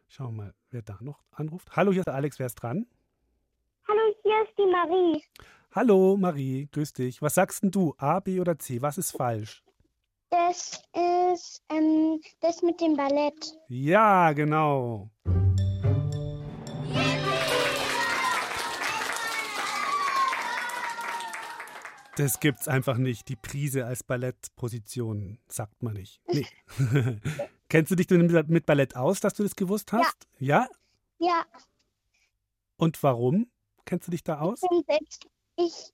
Schauen 0.08 0.36
wir 0.36 0.44
mal, 0.44 0.54
wer 0.70 0.82
da 0.82 0.98
noch 1.00 1.22
anruft. 1.32 1.76
Hallo, 1.76 1.90
hier 1.92 2.00
ist 2.00 2.06
der 2.06 2.14
Alex, 2.14 2.38
wer 2.38 2.46
ist 2.46 2.54
dran? 2.56 2.86
Hallo, 3.88 4.00
hier 4.22 4.42
ist 4.44 4.58
die 4.58 4.70
Marie. 4.70 5.22
Hallo, 5.72 6.16
Marie, 6.16 6.68
grüß 6.70 6.92
dich. 6.92 7.20
Was 7.20 7.34
sagst 7.34 7.62
denn 7.62 7.70
du? 7.72 7.94
A, 7.98 8.20
B 8.20 8.40
oder 8.40 8.58
C? 8.58 8.80
Was 8.80 8.96
ist 8.96 9.10
falsch? 9.10 9.64
Das 10.30 10.82
ist 11.32 11.64
ähm, 11.68 12.20
das 12.40 12.62
mit 12.62 12.80
dem 12.80 12.96
Ballett. 12.96 13.56
Ja, 13.68 14.32
genau. 14.32 15.10
Das 22.16 22.38
gibt's 22.40 22.68
einfach 22.68 22.96
nicht. 22.96 23.28
Die 23.28 23.36
Prise 23.36 23.86
als 23.86 24.02
Ballettposition 24.04 25.38
sagt 25.48 25.82
man 25.82 25.94
nicht. 25.94 26.20
Nee. 26.28 26.46
Kennst 27.68 27.90
du 27.90 27.96
dich 27.96 28.06
denn 28.06 28.26
mit- 28.48 28.66
Ballett 28.66 28.94
aus, 28.96 29.20
dass 29.20 29.34
du 29.34 29.42
das 29.42 29.56
gewusst 29.56 29.92
hast? 29.92 30.28
Ja. 30.38 30.68
Ja, 31.18 31.44
Und 32.76 33.02
warum? 33.02 33.48
Kennst 33.84 34.06
du 34.08 34.10
dich 34.10 34.22
da 34.24 34.40
aus? 34.40 34.62
ich 34.62 34.68
bin 34.68 34.84
selbst, 34.86 35.26
ich, 35.56 35.92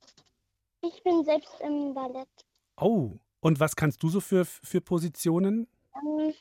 ich 0.82 1.02
bin 1.02 1.24
selbst 1.24 1.52
im 1.60 1.94
Ballett. 1.94 2.28
Oh. 2.76 3.12
Und 3.40 3.60
was 3.60 3.76
kannst 3.76 4.02
du 4.02 4.08
so 4.08 4.20
für, 4.20 4.44
für 4.44 4.80
Positionen? 4.80 5.66
Ähm, 5.94 6.34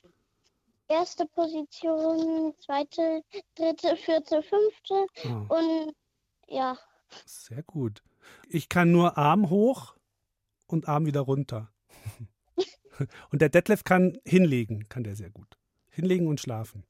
erste 0.87 1.25
Position, 1.27 2.53
zweite, 2.59 3.21
dritte, 3.55 3.95
vierte, 3.97 4.41
fünfte 4.43 5.05
Oh, 5.25 5.53
und 5.55 5.95
ja. 6.47 6.77
sehr 7.25 7.63
gut. 7.63 8.01
Ich 8.47 8.69
kann 8.69 8.91
nur 8.91 9.17
Arm 9.17 9.49
hoch 9.49 9.95
und 10.67 10.87
Arm 10.87 11.05
wieder 11.05 11.21
runter. 11.21 11.71
Und 13.29 13.41
der 13.41 13.47
Detlef 13.47 13.85
kann 13.85 14.17
hinlegen, 14.25 14.89
kann 14.89 15.05
der 15.05 15.15
sehr 15.15 15.29
gut. 15.29 15.57
Hinlegen 15.89 16.27
und 16.27 16.41
schlafen. 16.41 16.83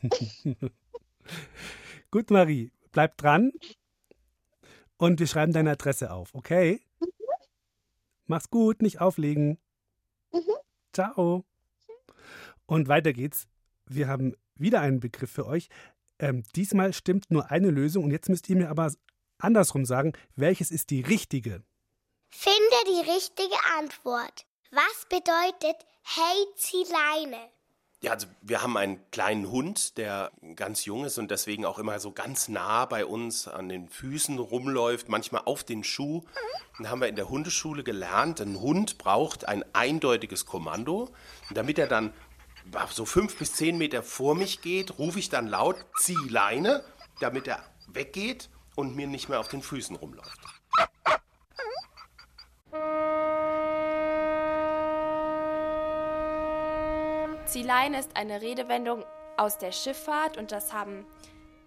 gut, 2.12 2.30
Marie, 2.30 2.70
bleib 2.92 3.16
dran. 3.16 3.50
Und 4.98 5.18
wir 5.18 5.26
schreiben 5.26 5.52
deine 5.52 5.72
Adresse 5.72 6.12
auf, 6.12 6.32
okay? 6.32 6.80
Mach's 8.26 8.50
gut, 8.50 8.82
nicht 8.82 9.00
auflegen. 9.00 9.58
Mhm. 10.32 10.40
Ciao. 10.92 11.44
Und 12.66 12.88
weiter 12.88 13.12
geht's. 13.12 13.48
Wir 13.86 14.08
haben 14.08 14.34
wieder 14.54 14.80
einen 14.80 15.00
Begriff 15.00 15.30
für 15.30 15.46
euch. 15.46 15.68
Ähm, 16.18 16.42
diesmal 16.54 16.92
stimmt 16.92 17.30
nur 17.30 17.50
eine 17.50 17.70
Lösung 17.70 18.04
und 18.04 18.10
jetzt 18.10 18.28
müsst 18.28 18.48
ihr 18.48 18.56
mir 18.56 18.70
aber 18.70 18.92
andersrum 19.38 19.84
sagen, 19.84 20.12
welches 20.34 20.70
ist 20.70 20.90
die 20.90 21.00
richtige? 21.00 21.62
Finde 22.28 22.76
die 22.86 23.10
richtige 23.10 23.56
Antwort. 23.78 24.46
Was 24.70 25.06
bedeutet 25.08 25.76
Hey, 26.08 26.46
zieh 26.54 26.84
Leine? 26.84 27.50
Ja, 28.00 28.12
also 28.12 28.28
wir 28.40 28.62
haben 28.62 28.76
einen 28.76 29.00
kleinen 29.10 29.50
Hund, 29.50 29.98
der 29.98 30.30
ganz 30.54 30.84
jung 30.84 31.04
ist 31.04 31.18
und 31.18 31.32
deswegen 31.32 31.64
auch 31.64 31.80
immer 31.80 31.98
so 31.98 32.12
ganz 32.12 32.46
nah 32.46 32.84
bei 32.84 33.04
uns 33.04 33.48
an 33.48 33.68
den 33.68 33.88
Füßen 33.88 34.38
rumläuft, 34.38 35.08
manchmal 35.08 35.42
auf 35.46 35.64
den 35.64 35.82
Schuh. 35.82 36.22
Dann 36.78 36.88
haben 36.90 37.00
wir 37.00 37.08
in 37.08 37.16
der 37.16 37.28
Hundeschule 37.28 37.82
gelernt, 37.82 38.40
ein 38.40 38.60
Hund 38.60 38.98
braucht 38.98 39.48
ein 39.48 39.64
eindeutiges 39.74 40.46
Kommando. 40.46 41.10
Und 41.48 41.58
damit 41.58 41.76
er 41.80 41.88
dann 41.88 42.12
so 42.92 43.04
fünf 43.04 43.36
bis 43.36 43.54
zehn 43.54 43.76
Meter 43.78 44.04
vor 44.04 44.36
mich 44.36 44.60
geht, 44.60 44.96
rufe 45.00 45.18
ich 45.18 45.28
dann 45.28 45.48
laut, 45.48 45.84
zieh 45.98 46.16
Leine, 46.28 46.84
damit 47.18 47.48
er 47.48 47.64
weggeht 47.88 48.48
und 48.76 48.94
mir 48.94 49.08
nicht 49.08 49.28
mehr 49.28 49.40
auf 49.40 49.48
den 49.48 49.62
Füßen 49.62 49.96
rumläuft. 49.96 50.38
Ziehleine 57.46 57.98
ist 57.98 58.16
eine 58.16 58.42
Redewendung 58.42 59.04
aus 59.36 59.58
der 59.58 59.72
Schifffahrt 59.72 60.36
und 60.36 60.52
das 60.52 60.72
haben 60.72 61.06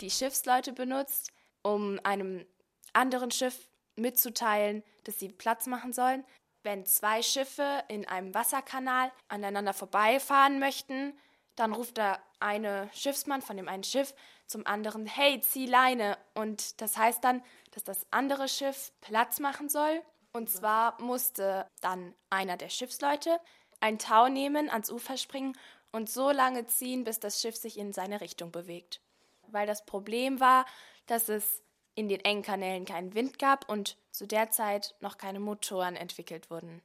die 0.01 0.09
Schiffsleute 0.09 0.71
benutzt, 0.71 1.31
um 1.61 1.99
einem 2.03 2.45
anderen 2.93 3.31
Schiff 3.31 3.67
mitzuteilen, 3.95 4.83
dass 5.03 5.19
sie 5.19 5.29
Platz 5.29 5.67
machen 5.67 5.93
sollen. 5.93 6.23
Wenn 6.63 6.85
zwei 6.85 7.21
Schiffe 7.21 7.83
in 7.87 8.07
einem 8.07 8.33
Wasserkanal 8.33 9.11
aneinander 9.29 9.73
vorbeifahren 9.73 10.59
möchten, 10.59 11.17
dann 11.55 11.73
ruft 11.73 11.97
der 11.97 12.19
eine 12.39 12.89
Schiffsmann 12.93 13.41
von 13.41 13.57
dem 13.57 13.67
einen 13.67 13.83
Schiff 13.83 14.13
zum 14.49 14.65
anderen, 14.65 15.05
hey, 15.05 15.39
zieh 15.39 15.67
Leine. 15.67 16.17
Und 16.33 16.81
das 16.81 16.97
heißt 16.97 17.23
dann, 17.23 17.41
dass 17.71 17.83
das 17.83 18.05
andere 18.11 18.47
Schiff 18.47 18.91
Platz 18.99 19.39
machen 19.39 19.69
soll. 19.69 20.01
Und 20.33 20.49
zwar 20.49 21.01
musste 21.01 21.67
dann 21.81 22.13
einer 22.29 22.57
der 22.57 22.69
Schiffsleute 22.69 23.39
ein 23.79 23.99
Tau 23.99 24.27
nehmen, 24.27 24.69
ans 24.69 24.91
Ufer 24.91 25.17
springen 25.17 25.57
und 25.91 26.09
so 26.09 26.31
lange 26.31 26.65
ziehen, 26.65 27.03
bis 27.03 27.19
das 27.19 27.41
Schiff 27.41 27.55
sich 27.55 27.77
in 27.77 27.93
seine 27.93 28.21
Richtung 28.21 28.51
bewegt. 28.51 29.01
Weil 29.47 29.67
das 29.67 29.85
Problem 29.85 30.39
war, 30.39 30.65
dass 31.05 31.29
es 31.29 31.63
in 31.95 32.09
den 32.09 32.23
engen 32.23 32.43
Kanälen 32.43 32.85
keinen 32.85 33.13
Wind 33.13 33.39
gab 33.39 33.67
und 33.69 33.97
zu 34.11 34.27
der 34.27 34.51
Zeit 34.51 34.95
noch 34.99 35.17
keine 35.17 35.39
Motoren 35.39 35.95
entwickelt 35.95 36.49
wurden. 36.49 36.81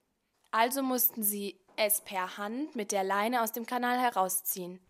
Also 0.50 0.83
mussten 0.83 1.22
sie 1.22 1.61
es 1.77 2.00
per 2.00 2.37
Hand 2.37 2.74
mit 2.77 2.92
der 2.92 3.05
Leine 3.05 3.42
aus 3.42 3.53
dem 3.53 3.66
Kanal 3.66 3.98
herausziehen. 3.98 4.81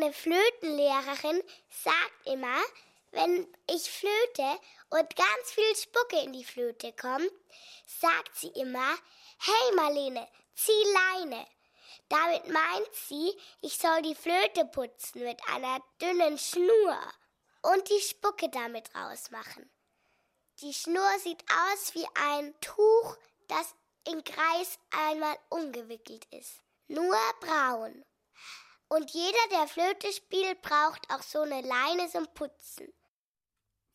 Meine 0.00 0.14
Flötenlehrerin 0.14 1.42
sagt 1.68 2.26
immer, 2.26 2.58
wenn 3.10 3.46
ich 3.68 3.90
flöte 3.90 4.58
und 4.88 5.14
ganz 5.14 5.50
viel 5.50 5.76
Spucke 5.76 6.22
in 6.22 6.32
die 6.32 6.44
Flöte 6.44 6.94
kommt, 6.94 7.30
sagt 7.86 8.34
sie 8.34 8.48
immer, 8.48 8.96
hey 9.40 9.74
Marlene, 9.76 10.26
zieh 10.54 10.72
Leine. 10.94 11.46
Damit 12.08 12.48
meint 12.48 12.94
sie, 12.94 13.38
ich 13.60 13.76
soll 13.76 14.00
die 14.00 14.14
Flöte 14.14 14.64
putzen 14.72 15.22
mit 15.22 15.38
einer 15.52 15.82
dünnen 16.00 16.38
Schnur 16.38 16.98
und 17.60 17.86
die 17.90 18.00
Spucke 18.00 18.48
damit 18.48 18.94
rausmachen. 18.94 19.70
Die 20.62 20.72
Schnur 20.72 21.10
sieht 21.22 21.44
aus 21.50 21.94
wie 21.94 22.06
ein 22.14 22.58
Tuch, 22.62 23.18
das 23.48 23.74
in 24.08 24.24
Kreis 24.24 24.78
einmal 24.92 25.36
umgewickelt 25.50 26.24
ist. 26.30 26.62
Nur 26.88 27.18
braun. 27.40 28.02
Und 28.92 29.12
jeder, 29.12 29.38
der 29.52 29.68
Flöte 29.68 30.12
spielt, 30.12 30.62
braucht 30.62 31.06
auch 31.10 31.22
so 31.22 31.42
eine 31.42 31.60
Leine 31.60 32.10
zum 32.10 32.26
Putzen. 32.34 32.88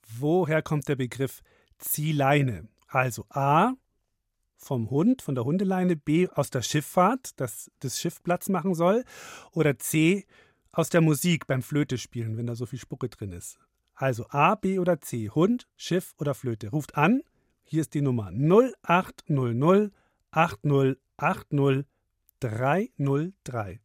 Woher 0.08 0.62
kommt 0.62 0.88
der 0.88 0.96
Begriff 0.96 1.42
Ziehleine? 1.80 2.70
Also 2.88 3.26
A 3.30 3.74
vom 4.56 4.90
Hund, 4.90 5.22
von 5.22 5.36
der 5.36 5.44
Hundeleine, 5.44 5.98
B 5.98 6.30
aus 6.30 6.50
der 6.50 6.62
Schifffahrt, 6.62 7.38
dass 7.42 7.70
das 7.82 8.00
Schiff 8.00 8.24
Platz 8.24 8.48
machen 8.48 8.74
soll, 8.74 9.04
oder 9.52 9.78
C 9.78 10.26
aus 10.72 10.90
der 10.90 11.02
Musik 11.02 11.46
beim 11.46 11.62
Flötespielen, 11.62 12.38
wenn 12.38 12.48
da 12.48 12.56
so 12.56 12.66
viel 12.66 12.80
Spucke 12.80 13.10
drin 13.10 13.34
ist. 13.34 13.60
Also 13.96 14.26
A, 14.30 14.56
B 14.56 14.80
oder 14.80 15.02
C, 15.02 15.30
Hund, 15.30 15.68
Schiff 15.76 16.16
oder 16.20 16.34
Flöte. 16.34 16.70
Ruft 16.70 16.96
an, 16.96 17.22
hier 17.64 17.82
ist 17.82 17.94
die 17.96 18.02
Nummer 18.02 18.32
0800 18.32 19.92
80 20.32 20.98
80 21.18 21.86
303. 22.40 23.82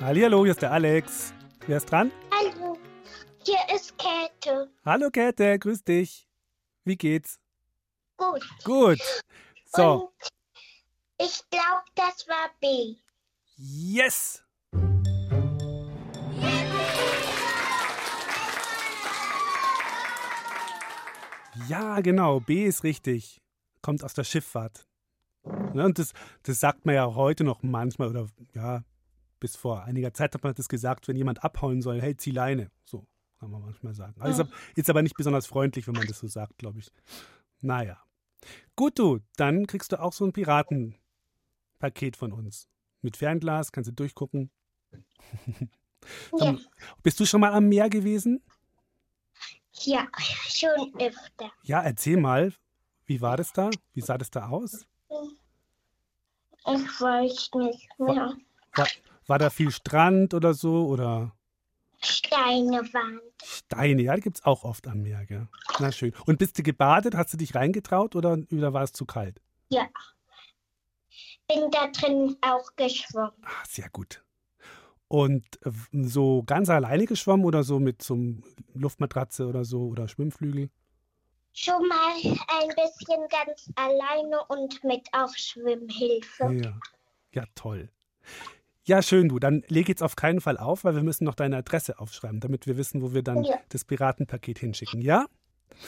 Hallihallo, 0.00 0.42
hier 0.44 0.52
ist 0.52 0.62
der 0.62 0.72
Alex. 0.72 1.32
Wer 1.66 1.78
ist 1.78 1.90
dran? 1.90 2.10
Hallo, 2.30 2.76
hier 3.44 3.58
ist 3.74 3.94
Käthe. 3.98 4.70
Hallo 4.84 5.10
Käthe, 5.10 5.58
grüß 5.58 5.82
dich. 5.84 6.28
Wie 6.84 6.96
geht's? 6.96 7.38
Gut. 8.16 8.42
Gut. 8.64 9.00
So, 9.74 10.12
Und 10.12 11.26
ich 11.26 11.42
glaube, 11.50 11.84
das 11.94 12.28
war 12.28 12.50
B. 12.60 12.96
yes! 13.56 14.44
Ja, 21.68 22.00
genau, 22.00 22.40
B 22.40 22.64
ist 22.66 22.84
richtig. 22.84 23.40
Kommt 23.80 24.02
aus 24.02 24.14
der 24.14 24.24
Schifffahrt. 24.24 24.86
Ne, 25.44 25.84
und 25.84 25.98
das, 25.98 26.12
das 26.42 26.60
sagt 26.60 26.86
man 26.86 26.94
ja 26.94 27.14
heute 27.14 27.44
noch 27.44 27.62
manchmal 27.62 28.08
oder 28.08 28.28
ja, 28.54 28.82
Bis 29.40 29.56
vor 29.56 29.82
einiger 29.84 30.14
Zeit 30.14 30.34
hat 30.34 30.42
man 30.42 30.54
das 30.54 30.68
gesagt, 30.68 31.06
wenn 31.06 31.16
jemand 31.16 31.44
abhauen 31.44 31.82
soll, 31.82 32.00
hey, 32.00 32.16
zieh 32.16 32.30
Leine. 32.30 32.70
So 32.84 33.06
kann 33.38 33.50
man 33.50 33.60
manchmal 33.60 33.92
sagen. 33.94 34.14
Also 34.20 34.44
Ja. 34.44 34.48
ist, 34.74 34.88
aber 34.88 35.02
nicht 35.02 35.16
besonders 35.16 35.46
freundlich, 35.46 35.86
wenn 35.86 35.94
man 35.94 36.06
das 36.06 36.18
so 36.20 36.26
sagt, 36.28 36.56
glaube 36.58 36.78
ich. 36.78 36.90
Naja. 37.60 37.98
Gut, 38.76 38.98
du, 38.98 39.20
dann 39.36 39.66
kriegst 39.66 39.92
du 39.92 40.00
auch 40.00 40.12
so 40.14 40.24
ein 40.24 40.32
Piratenpaket 40.32 42.16
von 42.16 42.32
uns. 42.32 42.68
Mit 43.02 43.16
Fernglas, 43.18 43.70
kannst 43.72 43.88
du 43.88 43.92
durchgucken. 43.92 44.50
Ja. 46.38 46.56
Bist 47.02 47.18
du 47.20 47.26
schon 47.26 47.40
mal 47.40 47.52
am 47.52 47.68
Meer 47.68 47.88
gewesen? 47.90 48.42
Ja, 49.72 50.06
schon 50.48 50.94
öfter. 50.98 51.50
Ja, 51.62 51.82
erzähl 51.82 52.16
mal. 52.18 52.52
Wie 53.06 53.20
war 53.20 53.36
das 53.36 53.52
da? 53.52 53.70
Wie 53.92 54.00
sah 54.00 54.16
das 54.18 54.30
da 54.30 54.48
aus? 54.48 54.86
Ich 56.66 57.00
weiß 57.00 57.50
nicht 57.54 57.98
mehr. 57.98 58.36
War, 58.74 58.86
war 59.26 59.38
da 59.38 59.50
viel 59.50 59.70
Strand 59.70 60.34
oder 60.34 60.54
so? 60.54 60.86
Oder 60.86 61.32
Steine 62.00 62.82
waren. 62.92 63.20
Steine? 63.42 64.02
Ja, 64.02 64.14
die 64.14 64.22
gibt 64.22 64.38
es 64.38 64.44
auch 64.44 64.64
oft 64.64 64.86
am 64.86 65.02
Meer, 65.02 65.24
gell? 65.26 65.48
Na 65.78 65.92
schön. 65.92 66.12
Und 66.26 66.38
bist 66.38 66.58
du 66.58 66.62
gebadet? 66.62 67.14
Hast 67.14 67.32
du 67.32 67.36
dich 67.36 67.54
reingetraut 67.54 68.14
oder, 68.16 68.38
oder 68.50 68.72
war 68.72 68.82
es 68.82 68.92
zu 68.92 69.06
kalt? 69.06 69.40
Ja. 69.70 69.88
Bin 71.48 71.70
da 71.70 71.88
drin 71.88 72.36
auch 72.40 72.74
geschwommen. 72.76 73.32
Ah, 73.42 73.64
sehr 73.66 73.88
gut. 73.90 74.22
Und 75.08 75.44
so 75.92 76.42
ganz 76.44 76.70
alleine 76.70 77.04
geschwommen 77.06 77.44
oder 77.44 77.62
so 77.62 77.78
mit 77.78 78.02
so 78.02 78.14
einem 78.14 78.42
Luftmatratze 78.74 79.46
oder 79.46 79.64
so 79.64 79.86
oder 79.86 80.08
Schwimmflügel? 80.08 80.70
Schon 81.56 81.86
mal 81.86 82.16
ein 82.16 82.68
bisschen 82.74 83.28
ganz 83.30 83.70
alleine 83.76 84.44
und 84.48 84.82
mit 84.82 85.06
auch 85.12 85.32
Schwimmhilfe. 85.36 86.52
Ja. 86.52 86.78
Ja, 87.32 87.44
toll. 87.54 87.88
Ja, 88.84 89.02
schön, 89.02 89.28
du. 89.28 89.38
Dann 89.38 89.62
leg 89.68 89.88
jetzt 89.88 90.02
auf 90.02 90.16
keinen 90.16 90.40
Fall 90.40 90.58
auf, 90.58 90.82
weil 90.84 90.96
wir 90.96 91.02
müssen 91.04 91.24
noch 91.24 91.36
deine 91.36 91.56
Adresse 91.58 91.98
aufschreiben, 92.00 92.40
damit 92.40 92.66
wir 92.66 92.76
wissen, 92.76 93.02
wo 93.02 93.14
wir 93.14 93.22
dann 93.22 93.44
Ja. 93.44 93.58
das 93.68 93.84
Piratenpaket 93.84 94.58
hinschicken. 94.58 95.00
Ja? 95.00 95.26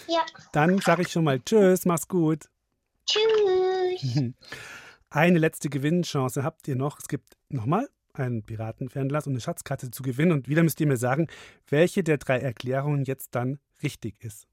Ja. 0.07 0.25
Dann 0.53 0.79
sage 0.79 1.03
ich 1.03 1.09
schon 1.09 1.25
mal 1.25 1.41
Tschüss, 1.41 1.85
mach's 1.85 2.07
gut. 2.09 2.45
Tschüss. 3.05 4.33
Eine 5.11 5.39
letzte 5.39 5.69
Gewinnchance 5.69 6.43
habt 6.45 6.69
ihr 6.69 6.77
noch. 6.77 6.99
Es 6.99 7.09
gibt 7.09 7.37
nochmal 7.49 7.89
ein 8.13 8.43
Piratenfernglas 8.45 9.27
und 9.27 9.33
eine 9.35 9.41
Schatzkarte 9.41 9.91
zu 9.91 10.03
gewinnen. 10.03 10.33
Und 10.33 10.49
wieder 10.49 10.63
müsst 10.63 10.81
ihr 10.81 10.87
mir 10.87 10.97
sagen, 10.97 11.27
welche 11.69 12.03
der 12.05 12.19
drei 12.19 12.39
Erklärungen 12.39 13.05
jetzt 13.05 13.35
dann 13.35 13.59
richtig 13.83 14.23
ist. 14.25 14.47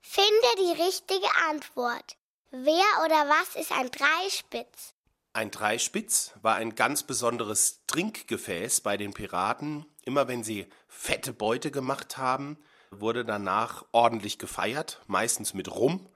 Finde 0.00 0.48
die 0.58 0.82
richtige 0.82 1.28
Antwort. 1.48 2.16
Wer 2.50 3.04
oder 3.04 3.28
was 3.28 3.60
ist 3.60 3.72
ein 3.72 3.90
Dreispitz? 3.90 4.94
Ein 5.32 5.50
Dreispitz 5.50 6.32
war 6.42 6.56
ein 6.56 6.74
ganz 6.74 7.02
besonderes 7.02 7.84
Trinkgefäß 7.86 8.80
bei 8.80 8.96
den 8.96 9.12
Piraten. 9.12 9.86
Immer 10.02 10.26
wenn 10.26 10.42
sie 10.42 10.66
fette 10.88 11.32
Beute 11.32 11.70
gemacht 11.70 12.16
haben, 12.16 12.58
wurde 12.90 13.24
danach 13.24 13.84
ordentlich 13.92 14.38
gefeiert, 14.38 15.02
meistens 15.06 15.54
mit 15.54 15.70
Rum. 15.70 16.08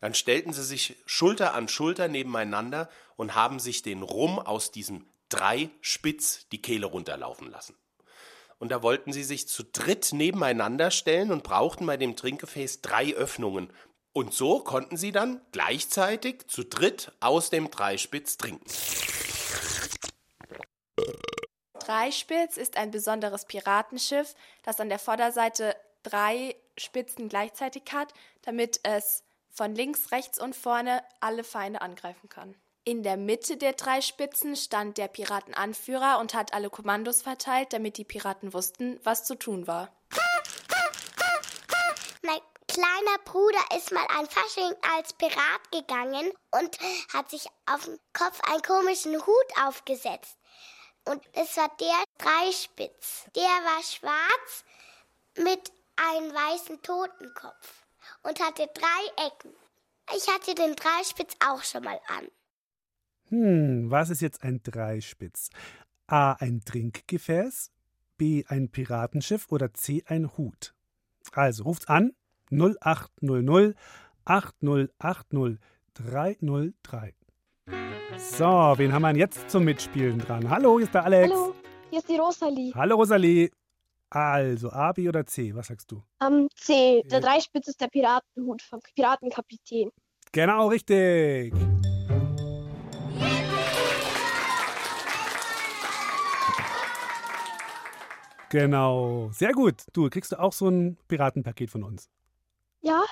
Dann 0.00 0.14
stellten 0.14 0.52
sie 0.52 0.64
sich 0.64 0.96
Schulter 1.06 1.54
an 1.54 1.68
Schulter 1.68 2.08
nebeneinander 2.08 2.88
und 3.16 3.34
haben 3.34 3.58
sich 3.58 3.82
den 3.82 4.02
Rum 4.02 4.38
aus 4.38 4.70
diesem 4.70 5.06
Dreispitz 5.28 6.48
die 6.50 6.62
Kehle 6.62 6.86
runterlaufen 6.86 7.50
lassen. 7.50 7.76
Und 8.62 8.68
da 8.68 8.80
wollten 8.80 9.12
sie 9.12 9.24
sich 9.24 9.48
zu 9.48 9.64
dritt 9.64 10.12
nebeneinander 10.12 10.92
stellen 10.92 11.32
und 11.32 11.42
brauchten 11.42 11.84
bei 11.84 11.96
dem 11.96 12.14
Trinkgefäß 12.14 12.80
drei 12.80 13.12
Öffnungen. 13.12 13.72
Und 14.12 14.34
so 14.34 14.60
konnten 14.60 14.96
sie 14.96 15.10
dann 15.10 15.40
gleichzeitig 15.50 16.46
zu 16.46 16.62
dritt 16.62 17.10
aus 17.18 17.50
dem 17.50 17.72
Dreispitz 17.72 18.36
trinken. 18.36 18.64
Dreispitz 21.80 22.56
ist 22.56 22.76
ein 22.76 22.92
besonderes 22.92 23.46
Piratenschiff, 23.46 24.36
das 24.62 24.78
an 24.78 24.90
der 24.90 25.00
Vorderseite 25.00 25.74
drei 26.04 26.54
Spitzen 26.78 27.28
gleichzeitig 27.28 27.82
hat, 27.92 28.14
damit 28.42 28.78
es 28.84 29.24
von 29.50 29.74
links, 29.74 30.12
rechts 30.12 30.40
und 30.40 30.54
vorne 30.54 31.02
alle 31.18 31.42
Feinde 31.42 31.80
angreifen 31.80 32.28
kann. 32.28 32.54
In 32.84 33.04
der 33.04 33.16
Mitte 33.16 33.56
der 33.56 33.74
drei 33.74 34.00
Spitzen 34.00 34.56
stand 34.56 34.98
der 34.98 35.06
Piratenanführer 35.06 36.18
und 36.18 36.34
hat 36.34 36.52
alle 36.52 36.68
Kommandos 36.68 37.22
verteilt, 37.22 37.72
damit 37.72 37.96
die 37.96 38.04
Piraten 38.04 38.52
wussten, 38.52 38.98
was 39.04 39.24
zu 39.24 39.36
tun 39.36 39.68
war. 39.68 39.92
Mein 42.22 42.40
kleiner 42.66 43.18
Bruder 43.24 43.60
ist 43.76 43.92
mal 43.92 44.04
an 44.18 44.28
Fasching 44.28 44.74
als 44.96 45.12
Pirat 45.12 45.70
gegangen 45.70 46.32
und 46.50 46.76
hat 47.12 47.30
sich 47.30 47.46
auf 47.66 47.84
dem 47.84 48.00
Kopf 48.12 48.40
einen 48.50 48.62
komischen 48.62 49.14
Hut 49.14 49.46
aufgesetzt. 49.64 50.36
Und 51.04 51.22
es 51.34 51.56
war 51.56 51.70
der 51.78 52.02
Dreispitz. 52.18 53.26
Der 53.36 53.42
war 53.42 53.82
schwarz 53.84 54.64
mit 55.36 55.70
einem 55.94 56.34
weißen 56.34 56.82
Totenkopf 56.82 57.84
und 58.24 58.40
hatte 58.40 58.68
drei 58.74 59.26
Ecken. 59.26 59.54
Ich 60.16 60.26
hatte 60.26 60.56
den 60.56 60.74
Dreispitz 60.74 61.34
auch 61.46 61.62
schon 61.62 61.84
mal 61.84 62.00
an. 62.08 62.28
Hm, 63.32 63.90
was 63.90 64.10
ist 64.10 64.20
jetzt 64.20 64.42
ein 64.42 64.62
Dreispitz? 64.62 65.48
A. 66.06 66.32
Ein 66.32 66.60
Trinkgefäß, 66.66 67.70
B. 68.18 68.44
Ein 68.46 68.68
Piratenschiff 68.68 69.50
oder 69.50 69.72
C. 69.72 70.04
Ein 70.06 70.36
Hut? 70.36 70.74
Also 71.32 71.64
ruft's 71.64 71.88
an 71.88 72.12
0800 72.50 73.74
8080 74.26 75.58
303. 75.94 77.14
So, 78.18 78.44
wen 78.76 78.92
haben 78.92 79.02
wir 79.02 79.16
jetzt 79.16 79.48
zum 79.48 79.64
Mitspielen 79.64 80.18
dran? 80.18 80.50
Hallo, 80.50 80.76
hier 80.76 80.84
ist 80.84 80.94
der 80.94 81.04
Alex. 81.04 81.32
Hallo, 81.32 81.54
hier 81.88 81.98
ist 82.00 82.08
die 82.10 82.16
Rosalie. 82.18 82.72
Hallo 82.74 82.96
Rosalie. 82.96 83.50
Also 84.10 84.70
A, 84.70 84.92
B 84.92 85.08
oder 85.08 85.24
C? 85.24 85.54
Was 85.54 85.68
sagst 85.68 85.90
du? 85.90 86.02
Am 86.18 86.48
C, 86.54 87.02
der 87.06 87.22
Dreispitz 87.22 87.68
ist 87.68 87.80
der 87.80 87.88
Piratenhut 87.88 88.60
vom 88.60 88.80
Piratenkapitän. 88.94 89.90
Genau 90.32 90.68
richtig. 90.68 91.54
Genau. 98.52 99.30
Sehr 99.32 99.52
gut. 99.52 99.84
Du 99.94 100.10
kriegst 100.10 100.30
du 100.32 100.38
auch 100.38 100.52
so 100.52 100.68
ein 100.68 100.98
Piratenpaket 101.08 101.70
von 101.70 101.82
uns. 101.84 102.10
Ja, 102.82 103.02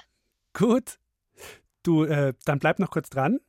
Gut. 0.53 0.99
Du, 1.83 2.05
äh, 2.05 2.35
dann 2.45 2.59
bleib 2.59 2.79
noch 2.79 2.91
kurz 2.91 3.09
dran. 3.09 3.41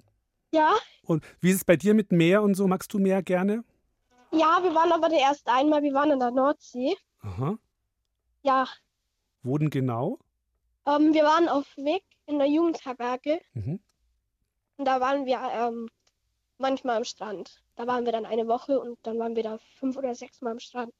ja, 0.53 0.73
Und 1.03 1.25
wie 1.41 1.49
ist 1.49 1.57
es 1.57 1.65
bei 1.65 1.75
dir 1.75 1.93
mit 1.93 2.13
Meer 2.13 2.43
und 2.43 2.53
so? 2.53 2.65
Magst 2.67 2.93
du 2.93 2.99
Meer 2.99 3.21
gerne? 3.23 3.65
ja, 4.31 4.63
wir 4.63 4.73
waren 4.73 4.93
aber 4.93 5.09
erst 5.11 5.49
einmal, 5.49 5.83
wir 5.83 5.93
waren 5.93 6.11
in 6.11 6.19
der 6.19 6.31
Nordsee. 6.31 6.95
Aha. 7.19 7.57
Ja, 8.43 8.67
Wo 9.43 9.57
denn 9.57 9.69
genau? 9.69 10.17
ähm, 10.85 11.13
wir 11.13 11.23
waren 11.23 11.49
auf 11.49 11.65
Weg 11.75 12.03
in 12.25 12.37
der 12.39 12.47
Jugendherberge 12.47 13.41
Mhm. 13.53 13.81
und 14.77 14.85
da 14.85 15.01
waren 15.01 15.25
wir 15.25 15.41
ähm, 15.53 15.89
manchmal 16.57 16.95
am 16.97 17.03
Strand. 17.03 17.61
Da 17.75 17.85
waren 17.87 18.05
wir 18.05 18.13
dann 18.13 18.25
eine 18.25 18.47
Woche 18.47 18.79
und 18.79 18.97
dann 19.03 19.19
waren 19.19 19.35
wir 19.35 19.43
da 19.43 19.57
fünf 19.79 19.97
oder 19.97 20.15
sechs 20.15 20.39
Mal 20.41 20.51
am 20.51 20.59
Strand. 20.59 20.93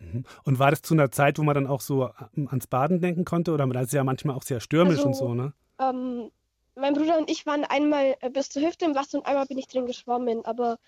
Mhm. 0.00 0.24
Und 0.44 0.58
war 0.58 0.70
das 0.70 0.82
zu 0.82 0.94
einer 0.94 1.10
Zeit, 1.10 1.38
wo 1.38 1.42
man 1.42 1.54
dann 1.54 1.66
auch 1.66 1.80
so 1.80 2.10
ähm, 2.36 2.48
ans 2.48 2.66
Baden 2.66 3.00
denken 3.00 3.24
konnte? 3.24 3.52
Oder 3.52 3.66
das 3.66 3.84
ist 3.86 3.92
ja 3.92 4.04
manchmal 4.04 4.36
auch 4.36 4.42
sehr 4.42 4.60
stürmisch 4.60 5.00
und 5.00 5.08
Also- 5.08 5.26
so, 5.28 5.34
ne? 5.34 5.52
Ähm, 5.78 6.30
mein 6.74 6.94
Bruder 6.94 7.18
und 7.18 7.30
ich 7.30 7.44
waren 7.46 7.64
einmal 7.64 8.16
äh, 8.20 8.30
bis 8.30 8.48
zur 8.48 8.62
Hüfte 8.62 8.84
im 8.86 8.94
Wasser 8.94 9.18
und 9.18 9.26
einmal 9.26 9.46
bin 9.46 9.58
ich 9.58 9.66
drin 9.68 9.84
geschwommen, 9.86 10.44
aber 10.44 10.78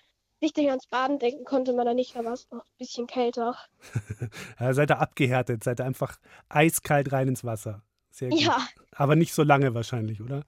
richtig 0.41 0.67
ans 0.69 0.87
Baden 0.87 1.19
denken 1.19 1.43
konnte 1.45 1.73
man 1.73 1.85
da 1.85 1.93
nicht, 1.93 2.15
da 2.15 2.25
war 2.25 2.33
es 2.33 2.49
noch 2.51 2.59
ein 2.61 2.77
bisschen 2.77 3.07
kälter. 3.07 3.55
Ja, 4.59 4.73
seid 4.73 4.89
ihr 4.91 4.99
abgehärtet, 4.99 5.63
seid 5.63 5.79
ihr 5.79 5.85
einfach 5.85 6.17
eiskalt 6.49 7.11
rein 7.11 7.27
ins 7.27 7.43
Wasser. 7.43 7.83
Sehr 8.09 8.29
gut. 8.29 8.39
Ja, 8.41 8.57
Aber 8.93 9.15
nicht 9.15 9.33
so 9.33 9.43
lange 9.43 9.73
wahrscheinlich, 9.73 10.21
oder? 10.21 10.43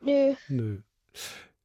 nö. 0.00 0.34
Nö. 0.48 0.78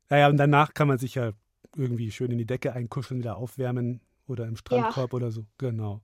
Naja, 0.10 0.28
und 0.28 0.38
danach 0.38 0.73
kann 0.73 0.88
man 0.88 0.97
sich 1.00 1.15
ja 1.15 1.32
irgendwie 1.76 2.12
schön 2.12 2.32
in 2.32 2.38
die 2.38 2.45
Decke 2.45 2.73
einkuscheln, 2.73 3.19
wieder 3.19 3.38
aufwärmen 3.38 4.02
oder 4.28 4.45
im 4.45 4.56
Strandkorb 4.58 5.13
oder 5.13 5.32
so. 5.32 5.45
Genau. 5.58 6.02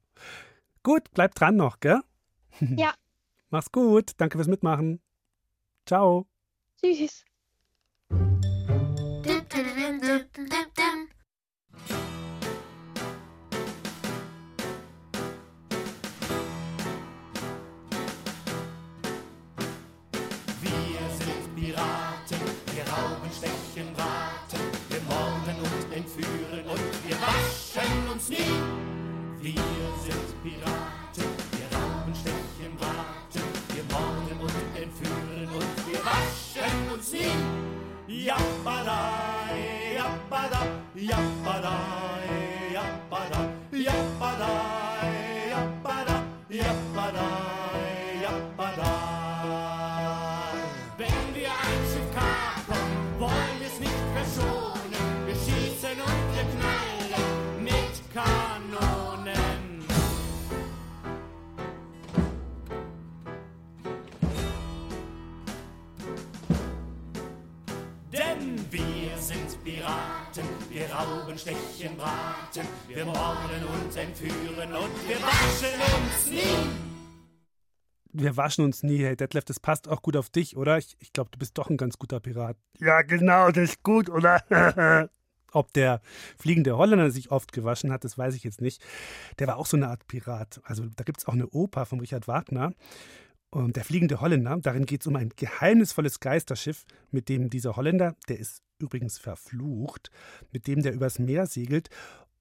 Gut, 0.83 1.11
bleibt 1.11 1.39
dran 1.39 1.55
noch, 1.55 1.79
gell? 1.79 2.01
Ja. 2.59 2.93
Mach's 3.49 3.71
gut. 3.71 4.11
Danke 4.17 4.37
fürs 4.37 4.47
Mitmachen. 4.47 4.99
Ciao. 5.85 6.27
Tschüss. 6.81 7.23
Wir 20.61 21.09
sind 21.09 21.55
Piraten, 21.55 22.39
wir 22.73 22.83
rauben, 22.91 23.29
stechen, 23.31 23.95
warten, 23.97 24.61
wir 24.89 25.01
morden 25.01 25.57
und 25.61 25.93
entführen 25.95 26.65
und 26.67 27.07
wir 27.07 27.15
waschen 27.21 28.09
uns 28.11 28.29
nie. 28.29 28.37
Wir 29.41 29.92
yappada, 38.23 38.99
yappada, 39.95 40.61
yappada. 40.95 42.02
Stechen, 71.43 71.97
braten, 71.97 72.67
wir 72.87 73.05
morden 73.05 73.63
und 73.67 73.97
entführen 73.97 74.73
und 74.73 75.09
wir 75.09 75.21
waschen 75.21 75.81
uns 75.97 76.31
nie. 76.31 76.69
Wir 78.13 78.37
waschen 78.37 78.63
uns 78.63 78.83
nie. 78.83 78.99
Hey, 79.03 79.17
Detlef, 79.17 79.43
das 79.43 79.59
passt 79.59 79.89
auch 79.89 80.01
gut 80.01 80.15
auf 80.15 80.29
dich, 80.29 80.55
oder? 80.55 80.77
Ich, 80.77 80.95
ich 80.99 81.11
glaube, 81.11 81.31
du 81.31 81.39
bist 81.39 81.57
doch 81.57 81.69
ein 81.69 81.77
ganz 81.77 81.97
guter 81.97 82.19
Pirat. 82.19 82.55
Ja, 82.79 83.01
genau, 83.01 83.51
das 83.51 83.71
ist 83.71 83.83
gut, 83.83 84.09
oder? 84.09 84.39
Ob 85.51 85.73
der 85.73 86.01
fliegende 86.37 86.77
Holländer 86.77 87.11
sich 87.11 87.29
oft 87.29 87.51
gewaschen 87.51 87.91
hat, 87.91 88.05
das 88.05 88.17
weiß 88.17 88.35
ich 88.35 88.43
jetzt 88.43 88.61
nicht. 88.61 88.81
Der 89.39 89.47
war 89.47 89.57
auch 89.57 89.65
so 89.65 89.75
eine 89.77 89.89
Art 89.89 90.07
Pirat. 90.07 90.61
Also 90.63 90.85
da 90.95 91.03
gibt 91.03 91.19
es 91.19 91.27
auch 91.27 91.33
eine 91.33 91.47
Oper 91.49 91.85
von 91.85 91.99
Richard 91.99 92.27
Wagner. 92.27 92.73
Und 93.53 93.75
der 93.75 93.85
fliegende 93.85 94.19
Holländer, 94.19 94.57
darin 94.59 94.87
geht 94.87 95.01
es 95.01 95.07
um 95.07 95.15
ein 95.15 95.29
geheimnisvolles 95.35 96.19
Geisterschiff, 96.19 96.85
mit 97.11 97.29
dem 97.29 97.51
dieser 97.51 97.75
Holländer, 97.75 98.15
der 98.27 98.39
ist 98.39 98.63
übrigens 98.79 99.19
verflucht, 99.19 100.09
mit 100.51 100.65
dem 100.65 100.81
der 100.81 100.91
übers 100.91 101.19
Meer 101.19 101.45
segelt. 101.45 101.89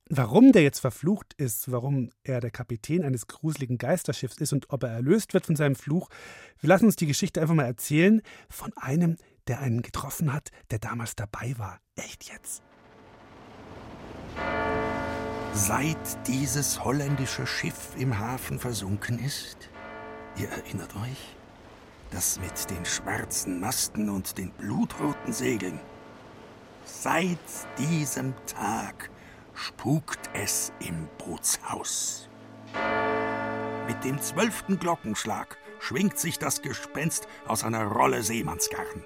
Warum 0.09 0.53
der 0.53 0.63
jetzt 0.63 0.79
verflucht 0.79 1.35
ist, 1.35 1.71
warum 1.71 2.09
er 2.25 2.41
der 2.41 2.51
Kapitän 2.51 3.05
eines 3.05 3.27
gruseligen 3.27 3.77
Geisterschiffs 3.77 4.39
ist 4.39 4.55
und 4.55 4.71
ob 4.71 4.85
er 4.85 4.89
erlöst 4.89 5.35
wird 5.35 5.45
von 5.45 5.55
seinem 5.55 5.75
Fluch, 5.75 6.09
wir 6.61 6.69
lassen 6.69 6.87
uns 6.87 6.97
die 6.97 7.07
Geschichte 7.07 7.43
einfach 7.43 7.55
mal 7.55 7.67
erzählen 7.67 8.23
von 8.49 8.73
einem, 8.77 9.19
der 9.49 9.61
einen 9.61 9.83
getroffen 9.83 10.33
hat, 10.33 10.49
der 10.71 10.79
damals 10.79 11.15
dabei 11.15 11.55
war. 11.59 11.79
Echt 11.95 12.25
jetzt. 12.33 12.63
Seit 15.53 16.27
dieses 16.27 16.83
holländische 16.83 17.47
Schiff 17.47 17.91
im 17.99 18.19
Hafen 18.19 18.59
versunken 18.59 19.19
ist, 19.19 19.69
ihr 20.37 20.49
erinnert 20.49 20.95
euch, 20.97 21.37
das 22.11 22.39
mit 22.41 22.71
den 22.71 22.85
schwarzen 22.85 23.61
Masten 23.61 24.11
und 24.11 24.39
den 24.39 24.51
blutroten 24.51 25.33
Segeln, 25.33 25.81
seit 26.85 27.39
diesem 27.79 28.35
Tag 28.47 29.11
spukt 29.55 30.31
es 30.35 30.73
im 30.81 31.09
Bootshaus. 31.19 32.29
Mit 33.87 34.05
dem 34.05 34.21
zwölften 34.21 34.79
Glockenschlag 34.79 35.59
schwingt 35.81 36.19
sich 36.19 36.39
das 36.39 36.63
Gespenst 36.63 37.27
aus 37.47 37.65
einer 37.65 37.85
Rolle 37.85 38.23
Seemannsgarn. 38.23 39.05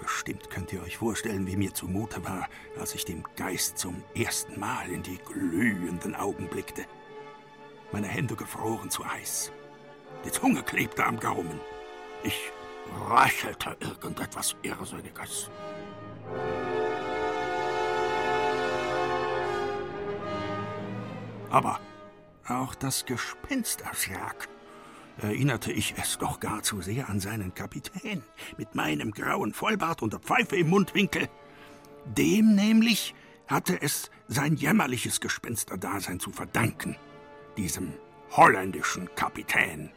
Bestimmt 0.00 0.50
könnt 0.50 0.72
ihr 0.72 0.82
euch 0.82 0.98
vorstellen, 0.98 1.46
wie 1.46 1.56
mir 1.56 1.72
zumute 1.72 2.24
war, 2.24 2.48
als 2.78 2.94
ich 2.94 3.04
dem 3.04 3.24
Geist 3.36 3.78
zum 3.78 4.02
ersten 4.14 4.58
Mal 4.58 4.90
in 4.90 5.02
die 5.02 5.18
glühenden 5.18 6.14
Augen 6.14 6.48
blickte. 6.48 6.84
Meine 7.94 8.08
Hände 8.08 8.34
gefroren 8.34 8.90
zu 8.90 9.04
Eis. 9.04 9.52
Die 10.24 10.32
Zunge 10.32 10.64
klebte 10.64 11.06
am 11.06 11.20
Gaumen. 11.20 11.60
Ich 12.24 12.50
rachelte 13.08 13.76
irgendetwas 13.78 14.56
Irrsinniges. 14.62 15.48
Aber 21.50 21.78
auch 22.48 22.74
das 22.74 23.06
Gespenst 23.06 23.82
erschrak. 23.82 24.48
Erinnerte 25.22 25.70
ich 25.70 25.94
es 25.96 26.18
doch 26.18 26.40
gar 26.40 26.64
zu 26.64 26.82
sehr 26.82 27.08
an 27.08 27.20
seinen 27.20 27.54
Kapitän 27.54 28.24
mit 28.56 28.74
meinem 28.74 29.12
grauen 29.12 29.54
Vollbart 29.54 30.02
und 30.02 30.14
der 30.14 30.18
Pfeife 30.18 30.56
im 30.56 30.68
Mundwinkel. 30.68 31.28
Dem 32.06 32.56
nämlich 32.56 33.14
hatte 33.46 33.80
es 33.80 34.10
sein 34.26 34.56
jämmerliches 34.56 35.20
Gespensterdasein 35.20 36.18
zu 36.18 36.32
verdanken, 36.32 36.96
diesem 37.56 37.94
holländischen 38.30 39.08
Kapitän, 39.14 39.90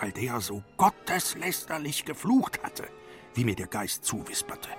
weil 0.00 0.12
der 0.12 0.40
so 0.40 0.62
gotteslästerlich 0.76 2.04
geflucht 2.04 2.62
hatte, 2.62 2.88
wie 3.34 3.44
mir 3.44 3.56
der 3.56 3.66
Geist 3.66 4.04
zuwisperte. 4.04 4.70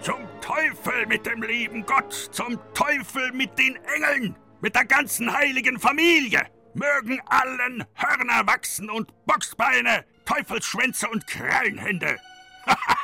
Zum 0.00 0.20
Teufel 0.40 1.06
mit 1.06 1.26
dem 1.26 1.42
lieben 1.42 1.84
Gott, 1.84 2.12
zum 2.12 2.58
Teufel 2.72 3.32
mit 3.32 3.58
den 3.58 3.76
Engeln, 3.96 4.36
mit 4.60 4.74
der 4.74 4.84
ganzen 4.84 5.32
heiligen 5.32 5.78
Familie. 5.78 6.46
Mögen 6.74 7.20
allen 7.26 7.84
Hörner 7.94 8.46
wachsen 8.46 8.88
und 8.90 9.12
Boxbeine, 9.26 10.04
Teufelsschwänze 10.24 11.08
und 11.08 11.26
Krallenhände. 11.26 12.18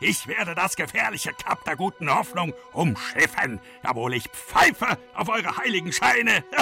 ich 0.00 0.26
werde 0.26 0.54
das 0.54 0.76
gefährliche 0.76 1.32
Kap 1.32 1.64
der 1.64 1.76
guten 1.76 2.12
Hoffnung 2.12 2.52
umschiffen, 2.72 3.60
jawohl 3.82 4.14
ich 4.14 4.28
pfeife 4.28 4.98
auf 5.14 5.28
eure 5.28 5.56
heiligen 5.56 5.92
Scheine. 5.92 6.44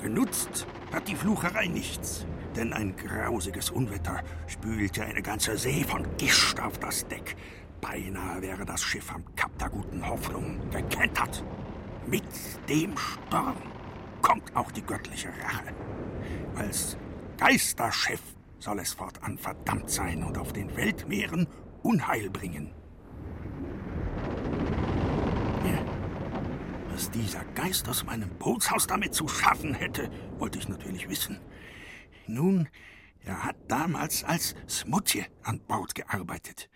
Genutzt 0.00 0.66
hat 0.92 1.08
die 1.08 1.16
Flucherei 1.16 1.66
nichts, 1.66 2.26
denn 2.56 2.72
ein 2.72 2.94
grausiges 2.96 3.70
Unwetter 3.70 4.22
spülte 4.46 5.04
eine 5.04 5.22
ganze 5.22 5.56
See 5.56 5.84
von 5.84 6.06
Gischt 6.16 6.60
auf 6.60 6.78
das 6.78 7.06
Deck. 7.08 7.36
Beinahe 7.80 8.40
wäre 8.42 8.64
das 8.64 8.82
Schiff 8.82 9.12
am 9.12 9.24
Kap 9.36 9.56
der 9.58 9.68
guten 9.68 10.06
Hoffnung 10.06 10.58
gekentert. 10.70 11.44
Mit 12.06 12.24
dem 12.68 12.96
Sturm 12.96 13.56
kommt 14.22 14.54
auch 14.56 14.70
die 14.70 14.82
göttliche 14.82 15.28
Rache. 15.28 15.74
Als 16.56 16.96
Geisterschiff 17.38 18.22
soll 18.58 18.78
es 18.78 18.92
fortan 18.92 19.36
verdammt 19.38 19.90
sein 19.90 20.22
und 20.22 20.38
auf 20.38 20.52
den 20.52 20.74
Weltmeeren 20.76 21.46
Unheil 21.82 22.30
bringen. 22.30 22.70
Was 26.94 27.10
dieser 27.10 27.44
Geist 27.56 27.88
aus 27.88 28.04
meinem 28.04 28.28
Bootshaus 28.38 28.86
damit 28.86 29.14
zu 29.14 29.26
schaffen 29.26 29.74
hätte, 29.74 30.08
wollte 30.38 30.60
ich 30.60 30.68
natürlich 30.68 31.08
wissen. 31.08 31.40
Nun, 32.26 32.68
er 33.24 33.44
hat 33.44 33.56
damals 33.68 34.24
als 34.24 34.54
Smutje 34.68 35.26
an 35.42 35.60
Bord 35.60 35.94
gearbeitet. 35.94 36.68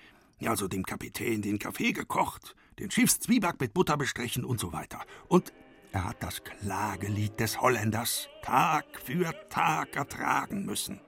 Also 0.44 0.68
dem 0.68 0.84
Kapitän 0.84 1.42
den 1.42 1.58
Kaffee 1.58 1.92
gekocht, 1.92 2.54
den 2.78 2.90
Schiffszwieback 2.90 3.60
mit 3.60 3.74
Butter 3.74 3.96
bestrichen 3.96 4.44
und 4.44 4.60
so 4.60 4.72
weiter. 4.72 5.00
Und 5.28 5.52
er 5.92 6.04
hat 6.04 6.22
das 6.22 6.44
Klagelied 6.44 7.40
des 7.40 7.60
Holländers 7.60 8.28
Tag 8.42 8.84
für 9.04 9.32
Tag 9.48 9.96
ertragen 9.96 10.64
müssen. 10.64 11.00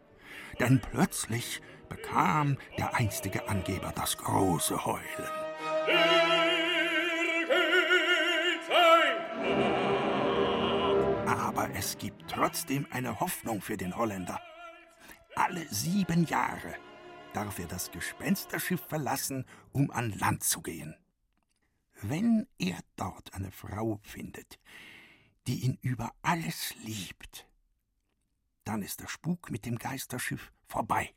Denn 0.59 0.81
plötzlich 0.81 1.61
bekam 1.88 2.57
der 2.79 2.94
einstige 2.94 3.48
Angeber 3.48 3.92
das 3.94 4.16
große 4.16 4.85
Heulen. 4.85 6.49
Aber 11.61 11.75
es 11.75 11.99
gibt 11.99 12.31
trotzdem 12.31 12.87
eine 12.90 13.20
Hoffnung 13.20 13.61
für 13.61 13.77
den 13.77 13.94
Holländer. 13.94 14.40
Alle 15.35 15.68
sieben 15.68 16.25
Jahre 16.25 16.75
darf 17.35 17.59
er 17.59 17.66
das 17.66 17.90
Gespensterschiff 17.90 18.81
verlassen, 18.88 19.44
um 19.70 19.90
an 19.90 20.11
Land 20.18 20.42
zu 20.42 20.62
gehen. 20.62 20.96
Wenn 22.01 22.46
er 22.57 22.79
dort 22.96 23.35
eine 23.35 23.51
Frau 23.51 24.01
findet, 24.03 24.59
die 25.46 25.61
ihn 25.66 25.77
über 25.83 26.14
alles 26.23 26.75
liebt, 26.83 27.46
dann 28.64 28.81
ist 28.81 29.03
der 29.03 29.09
Spuk 29.09 29.51
mit 29.51 29.66
dem 29.66 29.77
Geisterschiff 29.77 30.53
vorbei. 30.66 31.12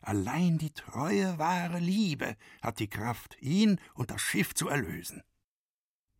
Allein 0.00 0.56
die 0.56 0.72
treue, 0.72 1.36
wahre 1.36 1.80
Liebe 1.80 2.38
hat 2.62 2.78
die 2.78 2.88
Kraft, 2.88 3.36
ihn 3.42 3.78
und 3.92 4.10
das 4.10 4.22
Schiff 4.22 4.54
zu 4.54 4.70
erlösen. 4.70 5.22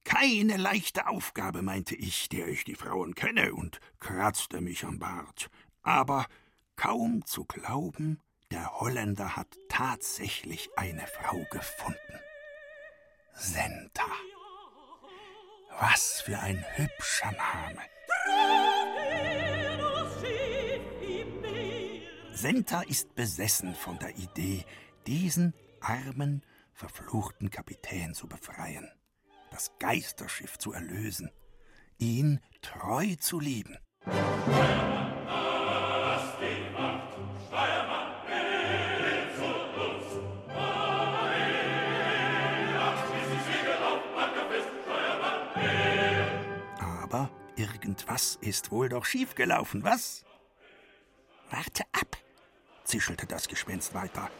Keine 0.04 0.56
leichte 0.56 1.06
Aufgabe, 1.06 1.62
meinte 1.62 1.94
ich, 1.94 2.28
der 2.28 2.48
ich 2.48 2.64
die 2.64 2.74
Frauen 2.74 3.14
kenne, 3.14 3.54
und 3.54 3.80
kratzte 4.00 4.60
mich 4.60 4.84
am 4.84 4.98
Bart. 4.98 5.50
Aber 5.82 6.26
kaum 6.76 7.24
zu 7.26 7.44
glauben, 7.44 8.20
der 8.50 8.80
Holländer 8.80 9.36
hat 9.36 9.58
tatsächlich 9.68 10.70
eine 10.76 11.06
Frau 11.06 11.44
gefunden. 11.50 12.20
Senta. 13.34 14.06
Was 15.78 16.22
für 16.22 16.38
ein 16.38 16.64
hübscher 16.76 17.32
Name. 17.32 17.80
Senta 22.32 22.82
ist 22.82 23.14
besessen 23.14 23.74
von 23.74 23.98
der 23.98 24.16
Idee, 24.16 24.64
diesen 25.06 25.54
armen, 25.80 26.42
verfluchten 26.72 27.50
Kapitän 27.50 28.14
zu 28.14 28.26
befreien. 28.26 28.90
Das 29.60 29.78
Geisterschiff 29.78 30.56
zu 30.56 30.72
erlösen, 30.72 31.30
ihn 31.98 32.40
treu 32.62 33.14
zu 33.16 33.38
lieben. 33.38 33.76
Aber 46.78 47.30
irgendwas 47.56 48.38
ist 48.40 48.70
wohl 48.70 48.88
doch 48.88 49.04
schiefgelaufen, 49.04 49.84
was? 49.84 50.24
Warte 51.50 51.84
ab, 51.92 52.16
zischelte 52.84 53.26
das 53.26 53.46
Gespenst 53.46 53.92
weiter. 53.92 54.30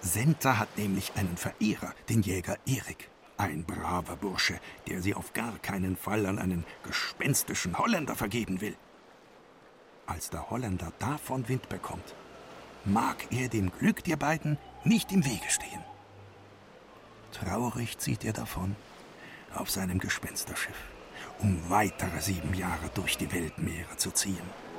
Senta 0.00 0.56
hat 0.56 0.78
nämlich 0.78 1.12
einen 1.16 1.36
Verehrer, 1.36 1.94
den 2.08 2.22
Jäger 2.22 2.56
Erik. 2.64 3.09
Ein 3.40 3.64
braver 3.64 4.16
Bursche, 4.16 4.60
der 4.86 5.00
sie 5.00 5.14
auf 5.14 5.32
gar 5.32 5.58
keinen 5.60 5.96
Fall 5.96 6.26
an 6.26 6.38
einen 6.38 6.66
gespenstischen 6.82 7.78
Holländer 7.78 8.14
vergeben 8.14 8.60
will. 8.60 8.76
Als 10.04 10.28
der 10.28 10.50
Holländer 10.50 10.92
davon 10.98 11.48
Wind 11.48 11.70
bekommt, 11.70 12.14
mag 12.84 13.16
er 13.30 13.48
dem 13.48 13.72
Glück 13.78 14.04
der 14.04 14.16
beiden 14.16 14.58
nicht 14.84 15.10
im 15.10 15.24
Wege 15.24 15.48
stehen. 15.48 15.82
Traurig 17.32 17.96
zieht 17.96 18.26
er 18.26 18.34
davon 18.34 18.76
auf 19.54 19.70
seinem 19.70 20.00
Gespensterschiff, 20.00 20.76
um 21.38 21.70
weitere 21.70 22.20
sieben 22.20 22.52
Jahre 22.52 22.90
durch 22.92 23.16
die 23.16 23.32
Weltmeere 23.32 23.96
zu 23.96 24.10
ziehen. 24.10 24.69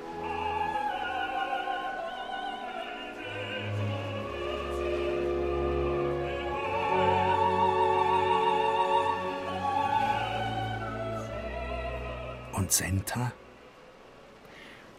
Und 12.72 12.76
Senta 12.76 13.34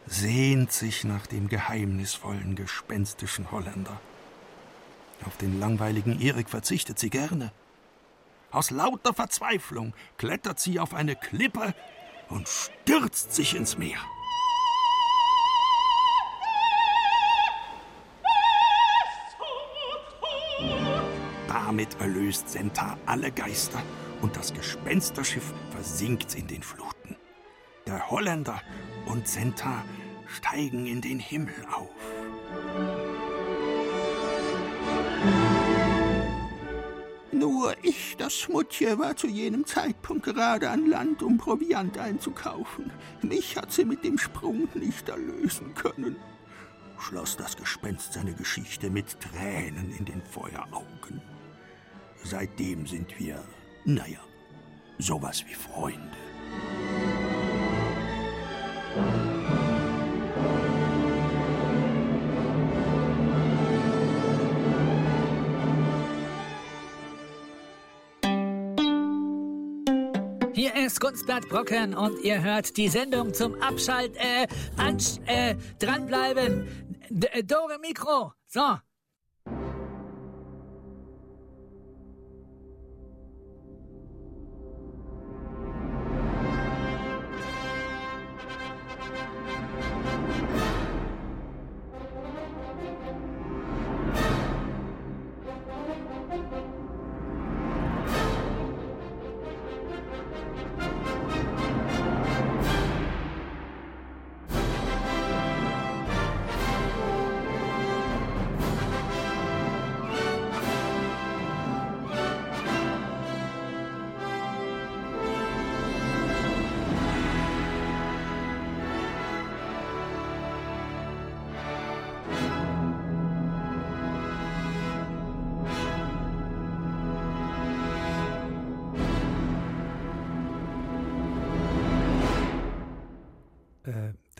sehnt 0.05 0.73
sich 0.73 1.05
nach 1.05 1.27
dem 1.27 1.49
geheimnisvollen, 1.49 2.55
gespenstischen 2.55 3.51
Holländer. 3.51 3.99
Auf 5.25 5.39
den 5.39 5.59
langweiligen 5.59 6.21
Erik 6.21 6.51
verzichtet 6.51 6.99
sie 6.99 7.09
gerne. 7.09 7.51
Aus 8.51 8.71
lauter 8.71 9.15
Verzweiflung 9.15 9.95
klettert 10.19 10.61
sie 10.61 10.81
auf 10.81 10.93
eine 10.93 11.17
Klippe 11.17 11.75
und 12.29 12.47
stürzt 12.47 13.33
sich 13.33 13.57
ins 13.57 13.79
Meer. 13.79 14.01
Damit 21.49 21.99
erlöst 22.01 22.51
Senta 22.51 22.99
alle 23.07 23.33
Geister 23.33 23.83
und 24.21 24.37
das 24.37 24.53
Gespensterschiff 24.53 25.55
versinkt 25.71 26.35
in 26.35 26.47
den 26.47 26.63
Fluten. 26.63 27.02
Der 27.93 28.11
Holländer 28.11 28.63
und 29.05 29.29
Senta 29.29 29.85
steigen 30.27 30.87
in 30.87 31.03
den 31.03 31.19
Himmel 31.19 31.53
auf. 31.71 31.91
Nur 37.33 37.75
ich, 37.83 38.17
das 38.17 38.33
Schmutje, 38.33 38.99
war 38.99 39.15
zu 39.15 39.27
jenem 39.27 39.67
Zeitpunkt 39.67 40.25
gerade 40.25 40.71
an 40.71 40.87
Land, 40.87 41.23
um 41.23 41.37
Proviant 41.37 41.99
einzukaufen. 41.99 42.91
Mich 43.21 43.59
hat 43.59 43.71
sie 43.71 43.85
mit 43.85 44.05
dem 44.05 44.17
Sprung 44.17 44.69
nicht 44.73 45.11
erlösen 45.11 45.75
können. 45.75 46.17
Schloss 46.99 47.37
das 47.37 47.59
Gespenst 47.59 48.15
seine 48.15 48.33
Geschichte 48.33 48.89
mit 48.89 49.21
Tränen 49.21 49.95
in 49.99 50.07
den 50.07 50.23
Feueraugen. 50.23 51.21
Seitdem 52.25 52.87
sind 52.87 53.19
wir, 53.19 53.45
naja, 53.85 54.21
sowas 54.99 55.45
wie 55.47 55.55
Freunde. 55.55 56.22
Hier 70.55 70.77
ist 70.77 71.01
Kunstblatt 71.01 71.49
Brocken 71.49 71.95
und 71.95 72.23
ihr 72.23 72.43
hört 72.43 72.77
die 72.77 72.89
Sendung 72.89 73.33
zum 73.33 73.55
Abschalt, 73.63 74.15
äh, 74.17 74.47
ansch, 74.77 75.19
äh, 75.25 75.55
dranbleiben. 75.79 76.69
D 77.09 77.29
äh, 77.29 77.43
Dore 77.43 77.79
Mikro. 77.81 78.33
So. 78.47 78.77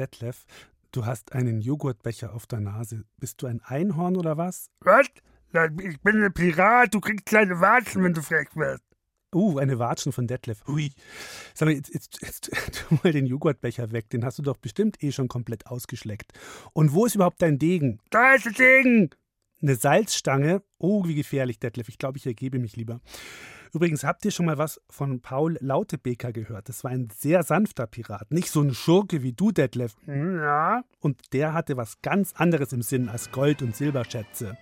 Detlef, 0.03 0.45
du 0.91 1.07
hast 1.07 1.33
einen 1.33 1.61
Joghurtbecher 1.61 2.35
auf 2.35 2.47
der 2.47 2.59
Nase. 2.59 3.05
Bist 3.21 3.41
du 3.41 3.47
ein 3.47 3.61
Einhorn 3.65 4.17
oder 4.17 4.37
was? 4.37 4.69
Was? 4.81 5.07
Ich 5.81 6.01
bin 6.01 6.25
ein 6.25 6.33
Pirat, 6.33 6.93
du 6.93 7.01
kriegst 7.01 7.27
kleine 7.27 7.61
Watschen, 7.61 8.03
wenn 8.03 8.15
du 8.15 8.21
frech 8.21 8.49
wirst. 8.57 8.83
Uh, 9.33 9.59
eine 9.59 9.79
Watschen 9.79 10.13
von 10.13 10.27
Detlef. 10.27 10.67
Ui. 10.67 10.91
Sag 11.55 11.67
mal, 11.67 11.75
jetzt, 11.75 11.95
jetzt, 11.95 12.19
jetzt 12.21 12.51
tu 12.89 12.99
mal 13.03 13.13
den 13.13 13.27
Joghurtbecher 13.27 13.93
weg. 13.93 14.11
Den 14.11 14.25
hast 14.25 14.39
du 14.39 14.43
doch 14.43 14.57
bestimmt 14.57 15.01
eh 15.03 15.13
schon 15.13 15.29
komplett 15.29 15.69
ausgeschleckt. 15.69 16.33
Und 16.73 16.93
wo 16.93 17.07
ist 17.07 17.15
überhaupt 17.15 17.41
dein 17.41 17.59
Degen? 17.59 18.01
Da 18.11 18.35
ist 18.35 18.47
der 18.47 18.53
Degen! 18.53 19.11
Eine 19.63 19.77
Salzstange? 19.77 20.63
Oh, 20.79 21.07
wie 21.07 21.15
gefährlich, 21.15 21.61
Detlef. 21.61 21.89
Ich 21.89 21.99
glaube, 21.99 22.19
ich 22.19 22.27
ergebe 22.27 22.59
mich 22.59 22.75
lieber. 22.75 23.01
Übrigens, 23.75 24.05
habt 24.05 24.23
ihr 24.27 24.31
schon 24.31 24.45
mal 24.45 24.59
was 24.59 24.83
von 24.91 25.21
Paul 25.21 25.57
Lautebeker 25.61 26.31
gehört? 26.33 26.69
Das 26.69 26.85
war 26.85 26.91
ein 26.91 27.09
sehr 27.17 27.43
sanfter 27.43 27.87
Pirat. 27.87 28.31
Nicht 28.31 28.51
so 28.51 28.61
ein 28.61 28.75
Schurke 28.75 29.23
wie 29.23 29.33
du, 29.33 29.51
Detlef. 29.51 29.95
Ja. 30.07 30.83
Und 31.01 31.33
der 31.33 31.55
hatte 31.55 31.79
was 31.79 32.03
ganz 32.03 32.35
anderes 32.35 32.75
im 32.75 32.83
Sinn 32.83 33.09
als 33.09 33.33
Gold- 33.33 33.63
und 33.63 33.75
Silberschätze. 33.75 34.59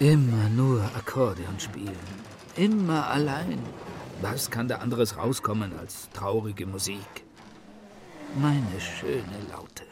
Immer 0.00 0.48
nur 0.48 0.82
Akkordeon 0.96 1.58
spielen. 1.60 1.96
Immer 2.56 3.08
allein. 3.08 3.58
Was 4.20 4.50
kann 4.50 4.66
da 4.66 4.78
anderes 4.78 5.16
rauskommen 5.16 5.78
als 5.78 6.10
traurige 6.10 6.66
Musik? 6.66 7.24
Meine 8.34 8.80
schöne 8.80 9.22
Laute. 9.50 9.84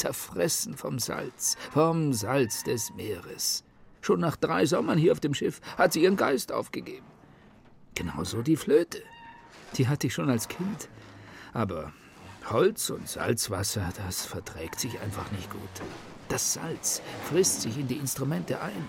Zerfressen 0.00 0.78
vom 0.78 0.98
Salz, 0.98 1.58
vom 1.72 2.14
Salz 2.14 2.62
des 2.62 2.94
Meeres. 2.94 3.64
Schon 4.00 4.20
nach 4.20 4.36
drei 4.36 4.64
Sommern 4.64 4.96
hier 4.96 5.12
auf 5.12 5.20
dem 5.20 5.34
Schiff 5.34 5.60
hat 5.76 5.92
sie 5.92 6.04
ihren 6.04 6.16
Geist 6.16 6.52
aufgegeben. 6.52 7.04
Genauso 7.94 8.40
die 8.40 8.56
Flöte. 8.56 9.02
Die 9.76 9.88
hatte 9.88 10.06
ich 10.06 10.14
schon 10.14 10.30
als 10.30 10.48
Kind. 10.48 10.88
Aber 11.52 11.92
Holz 12.48 12.88
und 12.88 13.10
Salzwasser, 13.10 13.92
das 14.06 14.24
verträgt 14.24 14.80
sich 14.80 14.98
einfach 15.00 15.30
nicht 15.32 15.50
gut. 15.50 15.60
Das 16.30 16.54
Salz 16.54 17.02
frisst 17.28 17.60
sich 17.60 17.76
in 17.76 17.86
die 17.86 17.98
Instrumente 17.98 18.58
ein. 18.62 18.88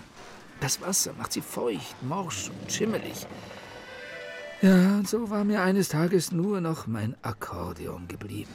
Das 0.61 0.79
Wasser 0.79 1.11
macht 1.17 1.33
sie 1.33 1.41
feucht, 1.41 2.01
morsch 2.03 2.51
und 2.61 2.71
schimmelig. 2.71 3.27
Ja, 4.61 4.95
und 4.95 5.09
so 5.09 5.29
war 5.29 5.43
mir 5.43 5.61
eines 5.61 5.89
Tages 5.89 6.31
nur 6.31 6.61
noch 6.61 6.87
mein 6.87 7.17
Akkordeon 7.21 8.07
geblieben. 8.07 8.53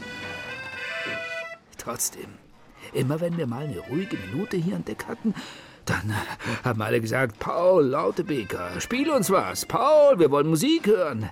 Trotzdem, 1.76 2.30
immer 2.92 3.20
wenn 3.20 3.36
wir 3.36 3.46
mal 3.46 3.64
eine 3.64 3.78
ruhige 3.78 4.16
Minute 4.16 4.56
hier 4.56 4.76
entdeckt 4.76 5.06
hatten, 5.06 5.34
dann 5.84 6.14
haben 6.64 6.82
alle 6.82 7.00
gesagt, 7.00 7.38
Paul 7.38 7.86
Lautebeker, 7.86 8.80
spiel 8.80 9.10
uns 9.10 9.30
was. 9.30 9.64
Paul, 9.66 10.18
wir 10.18 10.30
wollen 10.30 10.48
Musik 10.48 10.86
hören. 10.86 11.30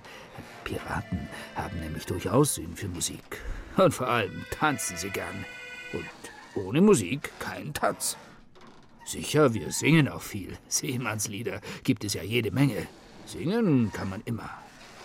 Piraten 0.62 1.28
haben 1.56 1.80
nämlich 1.80 2.06
durchaus 2.06 2.54
Sinn 2.54 2.74
für 2.76 2.88
Musik. 2.88 3.40
Und 3.76 3.92
vor 3.92 4.08
allem 4.08 4.44
tanzen 4.50 4.96
sie 4.96 5.10
gern. 5.10 5.44
Und 5.92 6.62
ohne 6.64 6.80
Musik 6.80 7.32
kein 7.40 7.74
Tanz. 7.74 8.16
Sicher, 9.04 9.52
wir 9.52 9.70
singen 9.72 10.08
auch 10.08 10.22
viel. 10.22 10.56
Seemannslieder 10.68 11.60
gibt 11.82 12.04
es 12.04 12.14
ja 12.14 12.22
jede 12.22 12.50
Menge. 12.50 12.86
Singen 13.26 13.92
kann 13.92 14.08
man 14.08 14.22
immer. 14.24 14.48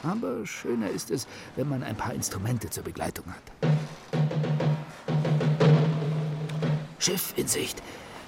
Aber 0.03 0.45
schöner 0.45 0.89
ist 0.89 1.11
es, 1.11 1.27
wenn 1.55 1.67
man 1.67 1.83
ein 1.83 1.97
paar 1.97 2.13
Instrumente 2.13 2.69
zur 2.69 2.83
Begleitung 2.83 3.25
hat. 3.27 3.68
Schiff 6.99 7.33
in 7.37 7.47
Sicht. 7.47 7.81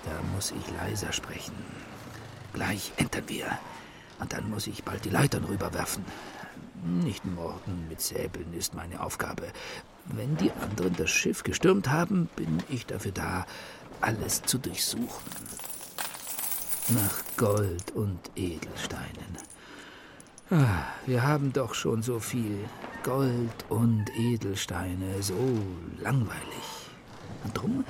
Da 0.05 0.11
muss 0.33 0.51
ich 0.51 0.73
leiser 0.77 1.11
sprechen. 1.11 1.53
Gleich 2.53 2.91
entern 2.97 3.23
wir. 3.27 3.45
Und 4.19 4.33
dann 4.33 4.49
muss 4.49 4.67
ich 4.67 4.83
bald 4.83 5.05
die 5.05 5.09
Leitern 5.09 5.43
rüberwerfen. 5.43 6.05
Nicht 6.83 7.25
morden 7.25 7.87
mit 7.89 8.01
Säbeln 8.01 8.53
ist 8.53 8.73
meine 8.73 9.01
Aufgabe. 9.01 9.51
Wenn 10.05 10.35
die 10.37 10.51
anderen 10.61 10.95
das 10.95 11.11
Schiff 11.11 11.43
gestürmt 11.43 11.89
haben, 11.89 12.27
bin 12.35 12.63
ich 12.69 12.85
dafür 12.87 13.11
da, 13.11 13.45
alles 13.99 14.41
zu 14.43 14.57
durchsuchen. 14.57 15.31
Nach 16.89 17.21
Gold 17.37 17.91
und 17.91 18.19
Edelsteinen. 18.35 19.37
Ah, 20.49 20.85
wir 21.05 21.23
haben 21.23 21.53
doch 21.53 21.75
schon 21.75 22.01
so 22.01 22.19
viel 22.19 22.57
Gold 23.03 23.65
und 23.69 24.05
Edelsteine, 24.17 25.21
so 25.21 25.57
langweilig. 25.99 26.89
Und 27.43 27.57
drum 27.57 27.85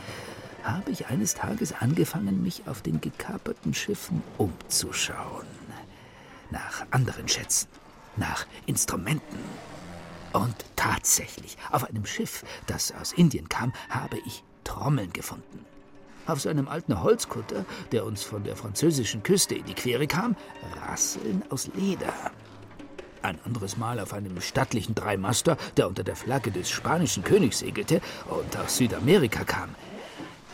habe 0.64 0.92
ich 0.92 1.08
eines 1.08 1.34
Tages 1.34 1.74
angefangen, 1.74 2.44
mich 2.44 2.64
auf 2.68 2.82
den 2.82 3.02
gekaperten 3.02 3.74
Schiffen 3.74 4.24
umzuschauen. 4.38 5.48
Nach 6.50 6.86
anderen 6.92 7.28
Schätzen, 7.28 7.68
nach 8.18 8.46
Instrumenten. 8.66 9.40
Und 10.34 10.56
tatsächlich, 10.76 11.58
auf 11.72 11.84
einem 11.84 12.06
Schiff, 12.06 12.44
das 12.68 12.94
aus 12.94 13.14
Indien 13.14 13.50
kam, 13.50 13.74
habe 13.90 14.18
ich 14.26 14.44
Trommeln 14.64 15.12
gefunden. 15.14 15.66
Auf 16.28 16.42
seinem 16.42 16.68
alten 16.68 17.02
Holzkutter, 17.02 17.66
der 17.92 18.06
uns 18.06 18.24
von 18.24 18.44
der 18.44 18.56
französischen 18.56 19.24
Küste 19.24 19.56
in 19.56 19.66
die 19.66 19.74
Quere 19.74 20.08
kam, 20.08 20.36
Rasseln 20.86 21.44
aus 21.50 21.70
Leder. 21.76 22.14
Ein 23.22 23.40
anderes 23.46 23.78
Mal 23.78 24.00
auf 24.00 24.14
einem 24.14 24.40
stattlichen 24.42 24.96
Dreimaster, 24.96 25.58
der 25.78 25.88
unter 25.88 26.04
der 26.04 26.16
Flagge 26.16 26.52
des 26.52 26.70
spanischen 26.70 27.24
Königs 27.24 27.60
segelte 27.60 28.02
und 28.26 28.58
aus 28.58 28.78
Südamerika 28.78 29.44
kam, 29.44 29.76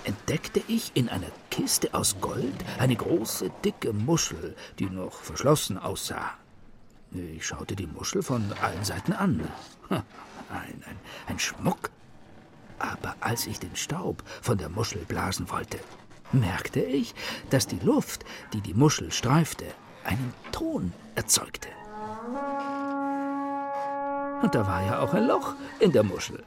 entdeckte 0.07 0.61
ich 0.67 0.91
in 0.93 1.09
einer 1.09 1.27
Kiste 1.51 1.93
aus 1.93 2.15
Gold 2.21 2.55
eine 2.79 2.95
große, 2.95 3.51
dicke 3.63 3.91
Muschel, 3.91 4.55
die 4.79 4.89
noch 4.89 5.13
verschlossen 5.13 5.77
aussah. 5.77 6.31
Ich 7.11 7.45
schaute 7.45 7.75
die 7.75 7.87
Muschel 7.87 8.23
von 8.23 8.53
allen 8.61 8.83
Seiten 8.83 9.13
an. 9.13 9.47
Ein, 9.89 10.81
ein, 10.87 10.99
ein 11.27 11.39
Schmuck. 11.39 11.89
Aber 12.79 13.15
als 13.19 13.47
ich 13.47 13.59
den 13.59 13.75
Staub 13.75 14.23
von 14.41 14.57
der 14.57 14.69
Muschel 14.69 15.03
blasen 15.05 15.49
wollte, 15.51 15.77
merkte 16.31 16.79
ich, 16.79 17.13
dass 17.49 17.67
die 17.67 17.79
Luft, 17.79 18.23
die 18.53 18.61
die 18.61 18.73
Muschel 18.73 19.11
streifte, 19.11 19.65
einen 20.05 20.33
Ton 20.53 20.93
erzeugte. 21.15 21.67
Und 24.41 24.55
da 24.55 24.67
war 24.67 24.85
ja 24.85 24.99
auch 24.99 25.13
ein 25.13 25.27
Loch 25.27 25.55
in 25.79 25.91
der 25.91 26.03
Muschel. 26.03 26.43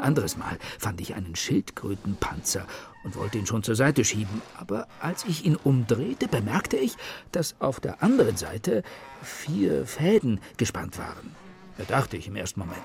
Anderes 0.00 0.36
Mal 0.36 0.58
fand 0.78 1.00
ich 1.00 1.14
einen 1.14 1.36
Schildkrötenpanzer 1.36 2.66
und 3.04 3.16
wollte 3.16 3.38
ihn 3.38 3.46
schon 3.46 3.62
zur 3.62 3.76
Seite 3.76 4.04
schieben, 4.04 4.42
aber 4.58 4.88
als 5.00 5.24
ich 5.24 5.44
ihn 5.44 5.56
umdrehte, 5.56 6.28
bemerkte 6.28 6.76
ich, 6.76 6.96
dass 7.32 7.60
auf 7.60 7.80
der 7.80 8.02
anderen 8.02 8.36
Seite 8.36 8.82
vier 9.22 9.86
Fäden 9.86 10.40
gespannt 10.56 10.98
waren. 10.98 11.34
Da 11.78 11.84
dachte 11.84 12.16
ich 12.16 12.26
im 12.28 12.36
ersten 12.36 12.60
Moment. 12.60 12.78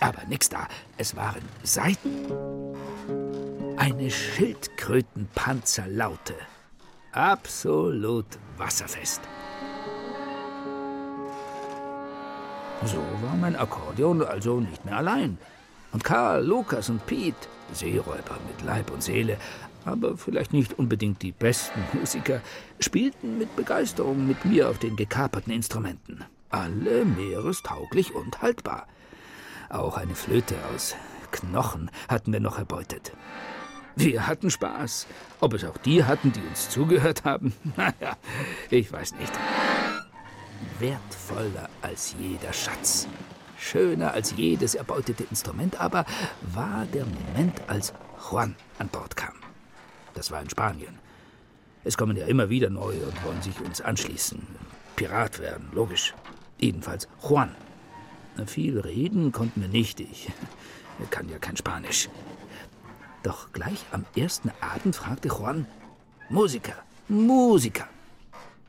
Aber 0.00 0.24
nix 0.28 0.48
da, 0.48 0.66
es 0.98 1.14
waren 1.14 1.42
Seiten. 1.62 2.26
Eine 3.76 4.10
Schildkrötenpanzerlaute. 4.10 6.34
Absolut 7.12 8.26
wasserfest. 8.56 9.20
So 12.84 12.98
war 13.22 13.36
mein 13.36 13.54
Akkordeon 13.54 14.24
also 14.24 14.58
nicht 14.58 14.84
mehr 14.84 14.96
allein. 14.96 15.38
Und 15.92 16.04
Karl, 16.04 16.44
Lukas 16.44 16.88
und 16.88 17.04
Piet, 17.06 17.34
Seeräuber 17.72 18.38
mit 18.46 18.64
Leib 18.64 18.90
und 18.90 19.02
Seele, 19.02 19.36
aber 19.84 20.16
vielleicht 20.16 20.52
nicht 20.52 20.78
unbedingt 20.78 21.22
die 21.22 21.32
besten 21.32 21.80
Musiker, 21.92 22.40
spielten 22.80 23.38
mit 23.38 23.54
Begeisterung 23.56 24.26
mit 24.26 24.44
mir 24.44 24.70
auf 24.70 24.78
den 24.78 24.96
gekaperten 24.96 25.52
Instrumenten. 25.52 26.24
Alle 26.50 27.04
meerestauglich 27.04 28.14
und 28.14 28.42
haltbar. 28.42 28.86
Auch 29.68 29.96
eine 29.96 30.14
Flöte 30.14 30.54
aus 30.74 30.94
Knochen 31.30 31.90
hatten 32.08 32.32
wir 32.32 32.40
noch 32.40 32.58
erbeutet. 32.58 33.12
Wir 33.96 34.26
hatten 34.26 34.50
Spaß. 34.50 35.06
Ob 35.40 35.54
es 35.54 35.64
auch 35.64 35.76
die 35.78 36.04
hatten, 36.04 36.32
die 36.32 36.40
uns 36.40 36.70
zugehört 36.70 37.24
haben? 37.24 37.54
Naja, 37.76 38.16
ich 38.70 38.92
weiß 38.92 39.14
nicht. 39.16 39.32
Wertvoller 40.78 41.68
als 41.80 42.14
jeder 42.18 42.52
Schatz 42.52 43.08
schöner 43.62 44.12
als 44.12 44.34
jedes 44.36 44.74
erbeutete 44.74 45.24
Instrument 45.24 45.80
aber 45.80 46.04
war 46.54 46.86
der 46.92 47.06
Moment, 47.06 47.60
als 47.68 47.92
Juan 48.30 48.56
an 48.78 48.88
Bord 48.88 49.16
kam. 49.16 49.34
Das 50.14 50.30
war 50.30 50.40
in 50.42 50.50
Spanien. 50.50 50.98
Es 51.84 51.96
kommen 51.96 52.16
ja 52.16 52.26
immer 52.26 52.50
wieder 52.50 52.70
neue 52.70 53.04
und 53.04 53.24
wollen 53.24 53.42
sich 53.42 53.60
uns 53.60 53.80
anschließen. 53.80 54.46
Pirat 54.96 55.38
werden, 55.38 55.68
logisch. 55.72 56.14
Jedenfalls 56.58 57.08
Juan. 57.22 57.54
Viel 58.46 58.78
reden 58.80 59.32
konnten 59.32 59.60
wir 59.60 59.68
nicht. 59.68 60.00
Ich 60.00 60.28
kann 61.10 61.28
ja 61.28 61.38
kein 61.38 61.56
Spanisch. 61.56 62.08
Doch 63.22 63.52
gleich 63.52 63.84
am 63.92 64.04
ersten 64.16 64.50
Abend 64.60 64.96
fragte 64.96 65.28
Juan: 65.28 65.66
Musiker, 66.28 66.76
Musiker. 67.08 67.88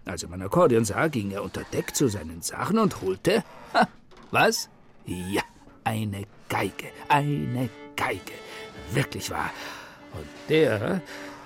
Als 0.05 0.23
er 0.23 0.29
mein 0.29 0.41
Akkordeon 0.41 0.85
sah, 0.85 1.07
ging 1.07 1.31
er 1.31 1.43
unter 1.43 1.63
Deck 1.71 1.95
zu 1.95 2.07
seinen 2.07 2.41
Sachen 2.41 2.77
und 2.77 3.01
holte. 3.01 3.43
Ha, 3.73 3.87
was? 4.31 4.69
Ja, 5.05 5.41
eine 5.83 6.23
Geige, 6.49 6.89
eine 7.09 7.69
Geige. 7.95 8.33
Wirklich 8.91 9.29
wahr. 9.29 9.51
Und 10.13 10.27
der 10.49 11.01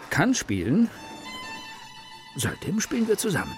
kann 0.10 0.34
spielen. 0.34 0.90
Seitdem 2.36 2.80
spielen 2.80 3.08
wir 3.08 3.18
zusammen. 3.18 3.56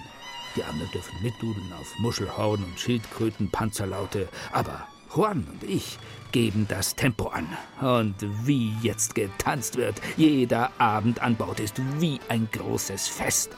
Die 0.56 0.64
anderen 0.64 0.92
dürfen 0.92 1.22
mitdudeln 1.22 1.74
auf 1.74 2.00
Muschelhorn 2.00 2.64
und 2.64 2.80
Schildkröten, 2.80 3.52
Panzerlaute, 3.52 4.30
aber 4.52 4.88
Juan 5.16 5.48
und 5.52 5.64
ich 5.64 5.98
geben 6.32 6.66
das 6.70 6.96
Tempo 6.96 7.28
an. 7.28 7.48
Und 7.82 8.16
wie 8.46 8.74
jetzt 8.82 9.16
getanzt 9.16 9.78
wird, 9.78 10.02
jeder 10.18 10.72
Abend 10.80 11.22
an 11.22 11.36
Bord 11.36 11.60
ist 11.60 11.76
wie 12.00 12.20
ein 12.30 12.48
großes 12.52 13.08
Fest. 13.08 13.52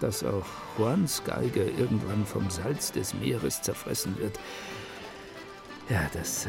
Dass 0.00 0.22
auch 0.22 0.46
Juans 0.78 1.22
Geige 1.24 1.64
irgendwann 1.64 2.26
vom 2.26 2.50
Salz 2.50 2.92
des 2.92 3.14
Meeres 3.14 3.62
zerfressen 3.62 4.18
wird, 4.18 4.38
ja, 5.88 6.08
das 6.12 6.46
äh, 6.46 6.48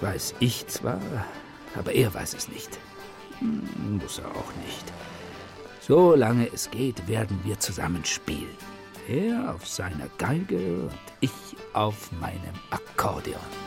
weiß 0.00 0.34
ich 0.40 0.66
zwar, 0.66 1.00
aber 1.74 1.92
er 1.92 2.12
weiß 2.12 2.34
es 2.34 2.48
nicht. 2.48 2.78
Hm, 3.38 3.98
muss 4.00 4.18
er 4.18 4.28
auch 4.28 4.52
nicht. 4.64 4.92
Solange 5.80 6.48
es 6.52 6.70
geht, 6.70 7.06
werden 7.08 7.38
wir 7.44 7.58
zusammen 7.60 8.04
spielen. 8.04 8.56
Er 9.08 9.54
auf 9.54 9.68
seiner 9.68 10.08
Geige 10.16 10.84
und 10.84 10.92
ich 11.20 11.30
auf 11.74 12.10
meinem 12.12 12.54
Akkordeon. 12.70 13.63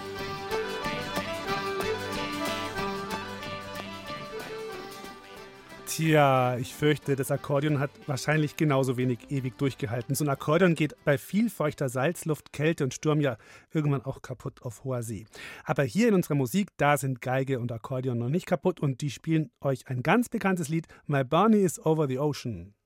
Tja, 5.98 6.60
ich 6.60 6.76
fürchte, 6.76 7.16
das 7.16 7.32
Akkordeon 7.32 7.80
hat 7.80 7.90
wahrscheinlich 8.06 8.56
genauso 8.56 8.98
wenig 8.98 9.32
ewig 9.32 9.58
durchgehalten. 9.58 10.14
So 10.14 10.24
ein 10.24 10.30
Akkordeon 10.30 10.76
geht 10.76 10.96
bei 11.06 11.18
viel 11.18 11.50
feuchter 11.50 11.90
Salzluft, 11.90 12.54
Kälte 12.54 12.84
und 12.84 12.94
Sturm 12.94 13.20
ja 13.20 13.38
irgendwann 13.74 14.06
auch 14.06 14.22
kaputt 14.22 14.62
auf 14.62 14.84
hoher 14.84 15.02
See. 15.02 15.26
Aber 15.64 15.82
hier 15.82 16.10
in 16.10 16.14
unserer 16.14 16.36
Musik, 16.36 16.70
da 16.78 16.98
sind 16.98 17.20
Geige 17.24 17.60
und 17.60 17.72
Akkordeon 17.72 18.20
noch 18.20 18.30
nicht 18.30 18.46
kaputt 18.46 18.80
und 18.80 19.02
die 19.02 19.10
spielen 19.10 19.50
euch 19.60 19.88
ein 19.88 20.04
ganz 20.04 20.30
bekanntes 20.30 20.70
Lied, 20.70 20.86
My 21.08 21.24
Barney 21.24 21.62
is 21.64 21.84
Over 21.84 22.08
the 22.08 22.20
Ocean. 22.20 22.77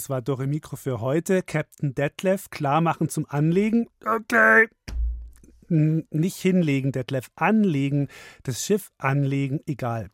Das 0.00 0.08
war 0.08 0.22
Dore 0.22 0.46
Mikro 0.46 0.76
für 0.76 1.02
heute. 1.02 1.42
Captain 1.42 1.94
Detlef, 1.94 2.48
klar 2.48 2.80
machen 2.80 3.10
zum 3.10 3.26
Anlegen. 3.28 3.86
Okay. 4.02 4.66
Nicht 5.68 6.38
hinlegen, 6.38 6.90
Detlef, 6.90 7.30
anlegen, 7.36 8.08
das 8.42 8.64
Schiff 8.64 8.92
anlegen, 8.96 9.60
egal. 9.66 10.08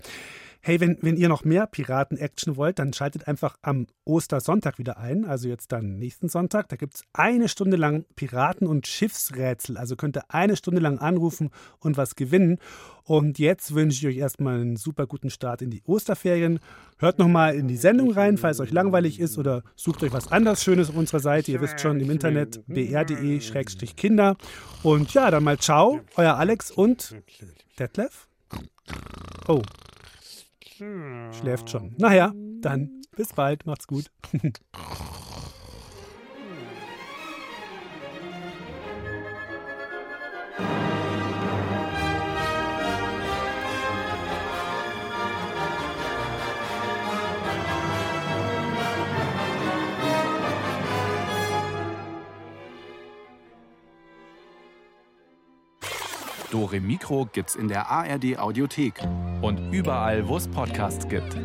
Hey, 0.66 0.80
wenn, 0.80 0.98
wenn 1.00 1.16
ihr 1.16 1.28
noch 1.28 1.44
mehr 1.44 1.68
Piraten-Action 1.68 2.56
wollt, 2.56 2.80
dann 2.80 2.92
schaltet 2.92 3.28
einfach 3.28 3.56
am 3.62 3.86
Ostersonntag 4.04 4.80
wieder 4.80 4.98
ein, 4.98 5.24
also 5.24 5.46
jetzt 5.46 5.70
dann 5.70 5.96
nächsten 6.00 6.28
Sonntag. 6.28 6.68
Da 6.70 6.74
gibt 6.74 6.96
es 6.96 7.04
eine 7.12 7.48
Stunde 7.48 7.76
lang 7.76 8.04
Piraten- 8.16 8.66
und 8.66 8.88
Schiffsrätsel. 8.88 9.76
Also 9.76 9.94
könnt 9.94 10.16
ihr 10.16 10.24
eine 10.26 10.56
Stunde 10.56 10.80
lang 10.80 10.98
anrufen 10.98 11.50
und 11.78 11.96
was 11.96 12.16
gewinnen. 12.16 12.58
Und 13.04 13.38
jetzt 13.38 13.76
wünsche 13.76 14.00
ich 14.00 14.16
euch 14.16 14.20
erstmal 14.20 14.60
einen 14.60 14.74
super 14.74 15.06
guten 15.06 15.30
Start 15.30 15.62
in 15.62 15.70
die 15.70 15.84
Osterferien. 15.86 16.58
Hört 16.98 17.20
nochmal 17.20 17.54
in 17.54 17.68
die 17.68 17.76
Sendung 17.76 18.10
rein, 18.10 18.36
falls 18.36 18.58
euch 18.58 18.72
langweilig 18.72 19.20
ist 19.20 19.38
oder 19.38 19.62
sucht 19.76 20.02
euch 20.02 20.12
was 20.12 20.32
anderes 20.32 20.64
Schönes 20.64 20.90
auf 20.90 20.96
unserer 20.96 21.20
Seite. 21.20 21.52
Ihr 21.52 21.60
wisst 21.60 21.78
schon, 21.78 22.00
im 22.00 22.10
Internet 22.10 22.66
br.de-kinder. 22.66 24.36
Und 24.82 25.14
ja, 25.14 25.30
dann 25.30 25.44
mal 25.44 25.58
ciao, 25.58 26.00
euer 26.16 26.34
Alex 26.34 26.72
und 26.72 27.14
Detlef. 27.78 28.26
Oh, 29.46 29.62
Schläft 31.32 31.70
schon. 31.70 31.94
Naja, 31.98 32.32
dann 32.60 33.02
bis 33.16 33.32
bald. 33.32 33.66
Macht's 33.66 33.86
gut. 33.86 34.10
Dore 56.66 56.80
Mikro 56.80 57.28
gibt's 57.32 57.54
in 57.54 57.68
der 57.68 57.88
ARD 57.92 58.40
Audiothek 58.40 58.94
und 59.40 59.72
überall, 59.72 60.26
wo 60.26 60.36
es 60.36 60.48
Podcasts 60.48 61.06
gibt. 61.08 61.36